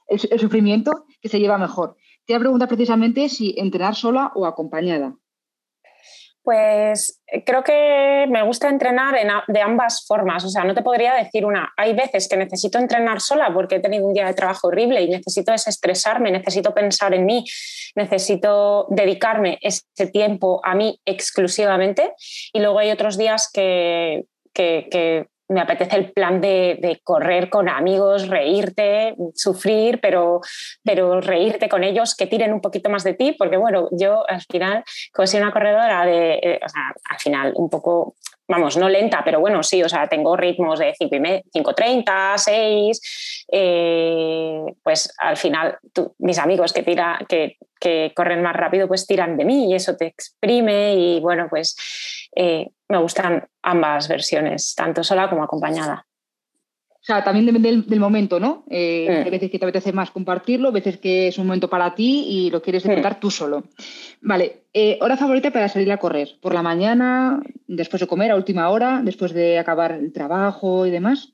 [0.07, 1.95] el, el sufrimiento que se lleva mejor.
[2.25, 5.15] Te voy a preguntar precisamente si entrenar sola o acompañada.
[6.47, 9.15] Pues eh, creo que me gusta entrenar
[9.49, 11.73] de ambas formas, o sea, no te podría decir una.
[11.75, 15.09] Hay veces que necesito entrenar sola porque he tenido un día de trabajo horrible y
[15.09, 17.43] necesito desestresarme, necesito pensar en mí,
[17.97, 22.13] necesito dedicarme ese tiempo a mí exclusivamente.
[22.53, 24.23] Y luego hay otros días que,
[24.53, 30.41] que me apetece el plan de, correr con amigos, reírte, sufrir, pero,
[30.83, 34.41] pero reírte con ellos, que tiren un poquito más de ti, porque bueno, yo al
[34.41, 34.83] final,
[35.13, 38.15] como soy una corredora de, eh, o sea, al final un poco,
[38.47, 45.13] vamos, no lenta, pero bueno, sí, o sea, tengo ritmos de 5.30, 6, eh, pues
[45.17, 45.77] al final
[46.19, 49.95] mis amigos que, tira, que, que corren más rápido, pues tiran de mí y eso
[49.95, 51.75] te exprime y bueno, pues
[52.35, 56.05] eh, me gustan ambas versiones, tanto sola como acompañada.
[57.07, 58.65] O sea, también depende del, momento, ¿no?
[58.69, 59.23] Eh.
[59.23, 62.49] Hay veces que te apetece más compartirlo, veces que es un momento para ti y
[62.49, 63.63] lo quieres disfrutar tú solo.
[64.19, 66.31] Vale, eh, hora favorita para salir a correr.
[66.41, 70.91] ¿Por la mañana, después de comer, a última hora, después de acabar el trabajo y
[70.91, 71.31] demás?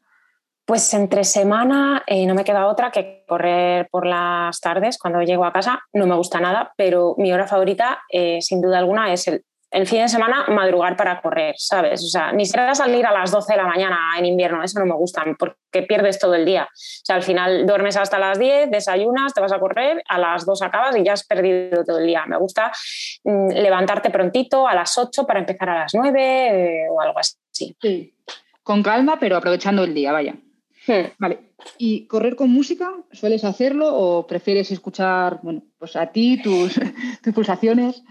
[0.64, 5.44] Pues entre semana eh, no me queda otra que correr por las tardes cuando llego
[5.44, 5.82] a casa.
[5.92, 8.04] No me gusta nada, pero mi hora favorita,
[8.42, 9.44] sin duda alguna, es el
[9.74, 12.04] el fin de semana madrugar para correr, ¿sabes?
[12.04, 14.86] O sea, ni siquiera salir a las 12 de la mañana en invierno, eso no
[14.86, 16.66] me gusta, porque pierdes todo el día.
[16.66, 20.46] O sea, al final duermes hasta las 10, desayunas, te vas a correr, a las
[20.46, 22.24] 2 acabas y ya has perdido todo el día.
[22.28, 22.72] Me gusta
[23.24, 27.36] mm, levantarte prontito a las 8 para empezar a las 9 eh, o algo así.
[27.80, 28.14] Sí,
[28.62, 30.36] con calma, pero aprovechando el día, vaya.
[30.86, 31.08] Hmm.
[31.18, 31.40] Vale.
[31.80, 32.92] ¿Y correr con música?
[33.12, 36.80] ¿Sueles hacerlo o prefieres escuchar, bueno, pues a ti, tus,
[37.24, 38.04] tus pulsaciones?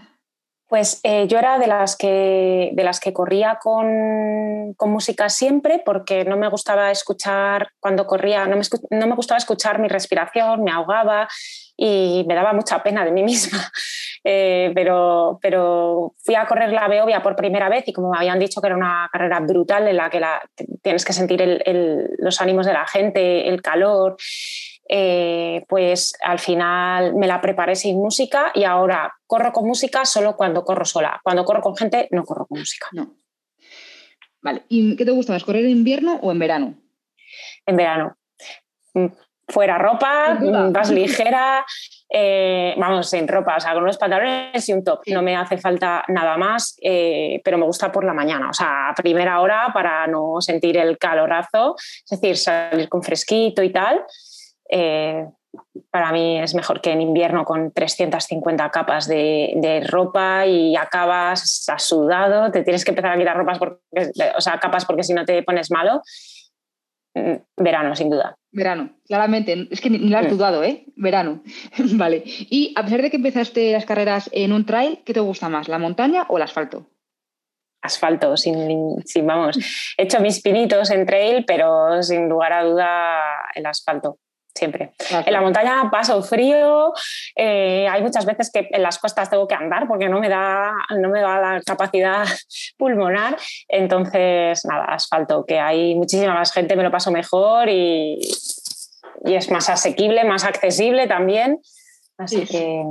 [0.73, 6.25] Pues eh, yo era de las que, de las que corría con, música siempre porque
[6.25, 10.71] no me gustaba escuchar cuando corría, no me, no me, gustaba escuchar mi respiración, me
[10.71, 11.27] ahogaba
[11.77, 13.71] y me daba mucha pena de mí misma.
[14.23, 18.39] Eh, pero, pero fui a correr la Beovia por primera vez y como me habían
[18.39, 20.21] dicho que era una carrera brutal en la que
[20.81, 21.61] tienes que sentir
[22.17, 24.15] los ánimos de la gente, el calor.
[24.89, 30.35] Eh, pues al final me la preparé sin música y ahora corro con música solo
[30.35, 31.19] cuando corro sola.
[31.23, 32.87] Cuando corro con gente no corro con música.
[32.91, 33.15] No.
[34.41, 34.63] Vale.
[34.67, 36.75] ¿Y qué te gusta más, correr en invierno o en verano?
[37.65, 38.17] En verano.
[38.93, 39.07] Mm,
[39.47, 40.37] fuera ropa,
[40.71, 41.65] vas mm, ligera,
[42.09, 45.01] eh, vamos, sin ropa, o sea, con unos pantalones y un top.
[45.07, 48.89] No me hace falta nada más, eh, pero me gusta por la mañana, o sea,
[48.89, 54.03] a primera hora para no sentir el calorazo, es decir, salir con fresquito y tal.
[54.75, 55.27] Eh,
[55.91, 62.51] para mí es mejor que en invierno con 350 capas de, ropa y acabas sudado,
[62.51, 63.77] te tienes que empezar a quitar ropas porque,
[64.35, 66.01] o sea, capas porque si no te pones malo.
[67.13, 68.35] Mm, verano, sin duda.
[68.51, 69.67] Verano, claramente.
[69.69, 70.29] Es que ni, lo has mm.
[70.29, 70.85] dudado, ¿eh?
[70.95, 71.43] Verano.
[71.93, 72.23] vale.
[72.25, 75.67] Y a pesar de que empezaste las carreras en un trail, ¿qué te gusta más,
[75.67, 76.87] la montaña o el asfalto?
[77.83, 79.57] asfalto, sin, sin, vamos,
[79.97, 83.19] he hecho mis pinitos en trail, pero sin lugar a duda
[83.55, 84.19] el asfalto
[84.53, 84.93] siempre.
[85.25, 86.93] En la montaña paso frío,
[87.35, 90.73] eh, hay muchas veces que en las costas tengo que andar porque no me da,
[90.97, 92.25] no me da la capacidad
[92.77, 93.37] pulmonar,
[93.67, 98.19] entonces nada, asfalto, que hay muchísima más gente, me lo paso mejor y,
[99.25, 101.59] es más asequible, más accesible también,
[102.17, 102.83] así que...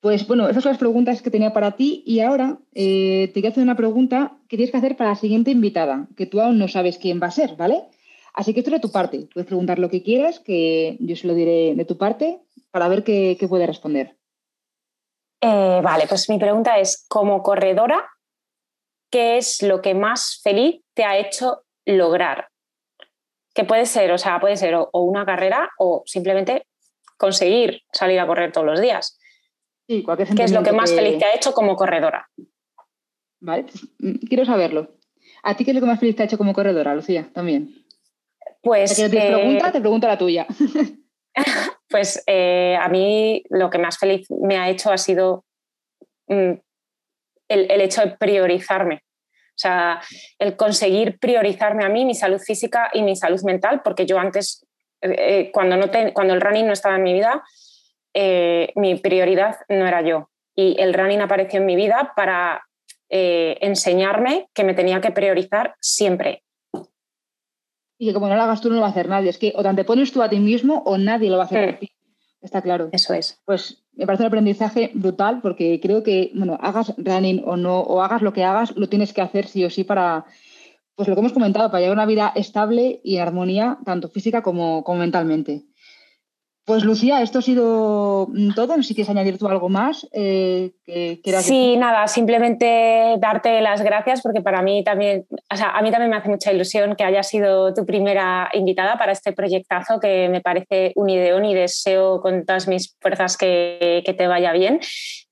[0.00, 3.48] Pues bueno, esas son las preguntas que tenía para ti y ahora eh, te quiero
[3.48, 6.68] hacer una pregunta que tienes que hacer para la siguiente invitada, que tú aún no
[6.68, 7.84] sabes quién va a ser, ¿vale?
[8.34, 9.28] Así que esto es de tu parte.
[9.32, 12.40] Puedes preguntar lo que quieras, que yo se lo diré de tu parte
[12.72, 14.16] para ver qué, puede responder.
[15.40, 18.04] Eh, vale, pues mi pregunta es, como corredora,
[19.10, 22.48] ¿qué es lo que más feliz te ha hecho lograr?
[23.54, 26.66] Que puede ser, o sea, puede ser o, una carrera o simplemente
[27.16, 29.16] conseguir salir a correr todos los días.
[29.86, 32.28] Sí, cualquier ¿Qué es lo que más feliz te ha hecho como corredora?
[33.38, 34.96] Vale, pues, mm, quiero saberlo.
[35.44, 37.30] ¿A ti qué es lo que más feliz te ha hecho como corredora, Lucía?
[37.32, 37.83] También.
[38.64, 38.96] Pues.
[38.96, 40.46] te pregunta, te pregunto la tuya.
[41.90, 45.44] Pues eh, a mí lo que más feliz me ha hecho ha sido
[46.26, 46.52] mm,
[47.48, 48.96] el, hecho de priorizarme.
[48.96, 50.00] O sea,
[50.40, 54.66] el conseguir priorizarme a mí, mi salud física y mi salud mental, porque yo antes,
[55.02, 57.44] eh, cuando, no cuando el running no estaba en mi vida,
[58.74, 60.30] mi prioridad no era yo.
[60.56, 62.64] Y el running apareció en mi vida para
[63.08, 66.43] enseñarme que me tenía que priorizar siempre
[68.04, 69.30] y que como no lo hagas tú, no lo va a hacer nadie.
[69.30, 71.70] Es que o te pones tú a ti mismo o nadie lo va a hacer
[71.70, 71.88] por ti.
[72.42, 72.90] Está claro.
[72.92, 73.40] Eso es.
[73.46, 78.02] Pues me parece un aprendizaje brutal porque creo que, bueno, hagas running o no, o
[78.02, 80.26] hagas lo que hagas, lo tienes que hacer sí o sí para,
[80.94, 84.42] pues lo que hemos comentado, para llevar una vida estable y en armonía, tanto física
[84.42, 85.62] como, como mentalmente.
[86.66, 88.74] Pues Lucía, esto ha sido mm, todo.
[88.74, 90.08] No sé si quieres añadir tú algo más.
[90.12, 90.72] Eh,
[91.42, 96.10] sí, nada, simplemente darte las gracias porque para mí también, o sea, a mí también
[96.10, 100.40] me hace mucha ilusión que haya sido tu primera invitada para este proyectazo que me
[100.40, 104.78] parece un ideón y deseo con todas mis fuerzas que, te vaya bien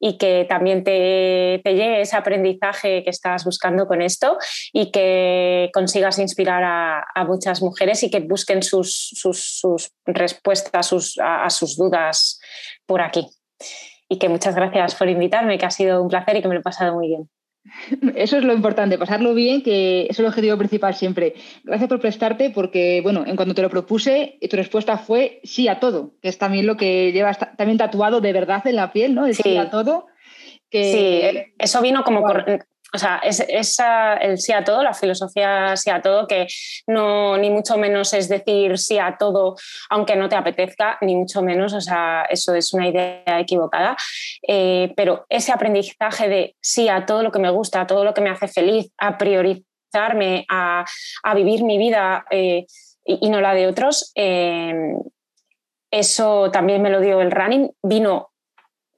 [0.00, 4.36] y que también te, te, llegue ese aprendizaje que estás buscando con esto
[4.72, 10.86] y que consigas inspirar a, a muchas mujeres y que busquen sus, sus, sus respuestas,
[10.86, 12.40] sus a, sus dudas
[12.86, 13.26] por aquí.
[14.08, 16.60] Y que muchas gracias por invitarme, que ha sido un placer y que me lo
[16.60, 17.30] he pasado muy bien.
[18.16, 21.34] Eso es lo importante, pasarlo bien, que es el objetivo principal siempre.
[21.64, 25.80] Gracias por prestarte, porque, bueno, en cuanto te lo propuse, tu respuesta fue sí a
[25.80, 29.32] todo, que es también lo que llevas también tatuado de verdad en la piel, ¿no?
[29.32, 29.56] sí.
[29.56, 30.06] a todo.
[30.70, 31.22] Sí,
[31.58, 32.24] eso vino como,
[32.94, 33.40] o sea, es,
[34.20, 36.46] el sí a todo, la filosofía sí a todo, que
[36.86, 39.56] no ni mucho menos es decir sí a todo
[39.88, 43.96] aunque no te apetezca, ni mucho menos, o sea, eso es una idea equivocada.
[44.46, 48.12] Eh, pero ese aprendizaje de sí a todo lo que me gusta, a todo lo
[48.12, 50.84] que me hace feliz, a priorizarme, a,
[51.34, 52.66] vivir mi vida eh,
[53.04, 54.74] y, no la de otros, eh,
[55.90, 58.30] eso también me lo dio el running, vino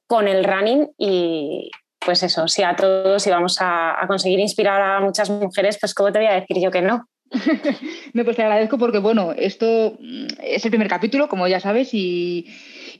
[0.06, 1.70] con el running y,
[2.04, 6.12] pues eso, si a todos íbamos a, a conseguir inspirar a muchas mujeres, pues ¿cómo
[6.12, 7.08] te voy a decir yo que no?
[8.12, 9.98] Me pues te agradezco porque, bueno, esto
[10.42, 12.46] es el primer capítulo, como ya sabes, y,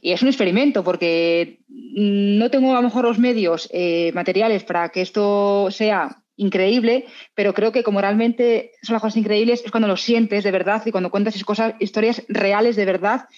[0.03, 5.01] es un experimento porque no tengo a lo mejor los medios eh, materiales para que
[5.01, 9.97] esto sea increíble, pero creo que como realmente son las cosas increíbles es cuando lo
[9.97, 11.37] sientes de verdad y cuando cuentas
[11.79, 13.29] historias reales de verdad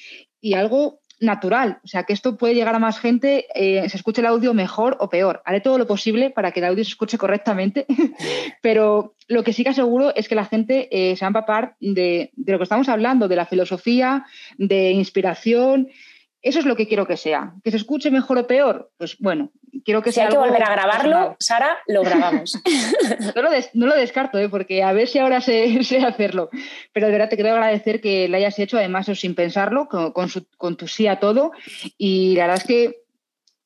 [0.41, 4.21] y algo natural, o sea que esto puede llegar a más gente, eh, se escuche
[4.21, 5.43] el audio mejor o peor.
[5.45, 7.87] Haré todo lo posible para que el audio se escuche correctamente,
[8.63, 11.77] pero lo que sí que aseguro es que la gente eh, se va a empapar
[11.81, 14.27] de, de, lo que estamos hablando, de la filosofía,
[14.59, 15.89] de inspiración,
[16.47, 17.55] eso es lo que quiero que sea.
[17.65, 18.93] ¿Que se escuche mejor o peor?
[18.99, 19.51] Pues bueno,
[19.85, 20.25] quiero que si sea.
[20.25, 22.61] hay que volver a grabarlo, Sara, lo grabamos.
[23.75, 24.49] no, lo descarto, ¿eh?
[24.49, 26.51] porque a ver si ahora sé, hacerlo.
[26.93, 30.89] Pero de verdad te quiero agradecer que lo hayas hecho, además, sin pensarlo, con, tu
[30.89, 31.53] sí a todo.
[31.99, 33.03] Y la verdad es que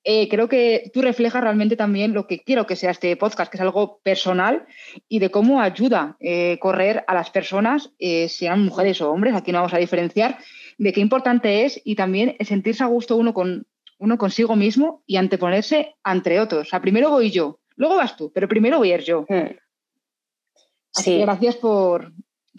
[0.04, 3.58] eh, creo que tú reflejas realmente también lo que quiero que sea este podcast, que
[3.58, 4.66] es algo personal
[5.08, 7.90] y de cómo ayuda eh, correr a las personas,
[8.28, 10.38] sean mujeres o hombres, aquí no vamos a diferenciar,
[10.78, 13.66] de qué importante es y también sentirse a gusto uno, con,
[14.00, 16.66] uno consigo mismo y anteponerse entre otros.
[16.66, 19.26] O sea, primero voy yo, luego vas tú, pero primero voy a ir yo.
[19.28, 19.56] Hmm.
[20.94, 22.12] Así que gracias por,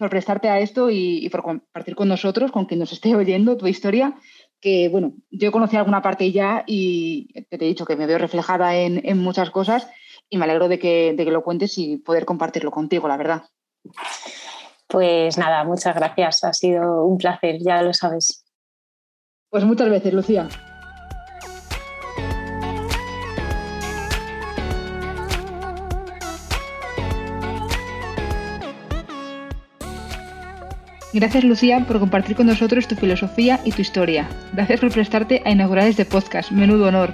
[0.08, 4.16] prestarte a esto y, por compartir con nosotros, con quien nos esté oyendo tu historia,
[4.60, 8.76] que bueno, yo conocí alguna parte ya y te he dicho que me veo reflejada
[8.76, 9.88] en, muchas cosas
[10.30, 13.42] y me alegro de que, de que lo cuentes y poder compartirlo contigo, la verdad.
[14.86, 16.44] Pues nada, muchas gracias.
[16.44, 18.44] Ha sido un placer, ya lo sabes.
[19.50, 20.48] Pues muchas veces, Lucía.
[31.12, 34.28] Gracias Lucía por compartir con nosotros tu filosofía y tu historia.
[34.54, 36.50] Gracias por prestarte a inaugurar este podcast.
[36.50, 37.12] Menudo honor.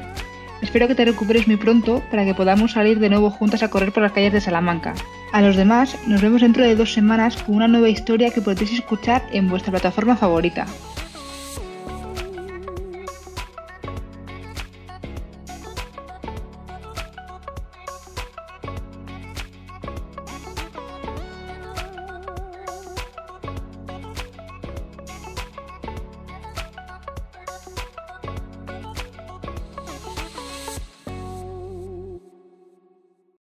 [0.63, 3.93] Espero que te recuperes muy pronto para que podamos salir de nuevo juntas a correr
[3.93, 4.95] por las calles de Salamanca.
[5.33, 8.73] A los demás, nos vemos dentro de dos semanas con una nueva historia que podéis
[8.73, 10.67] escuchar en vuestra plataforma favorita.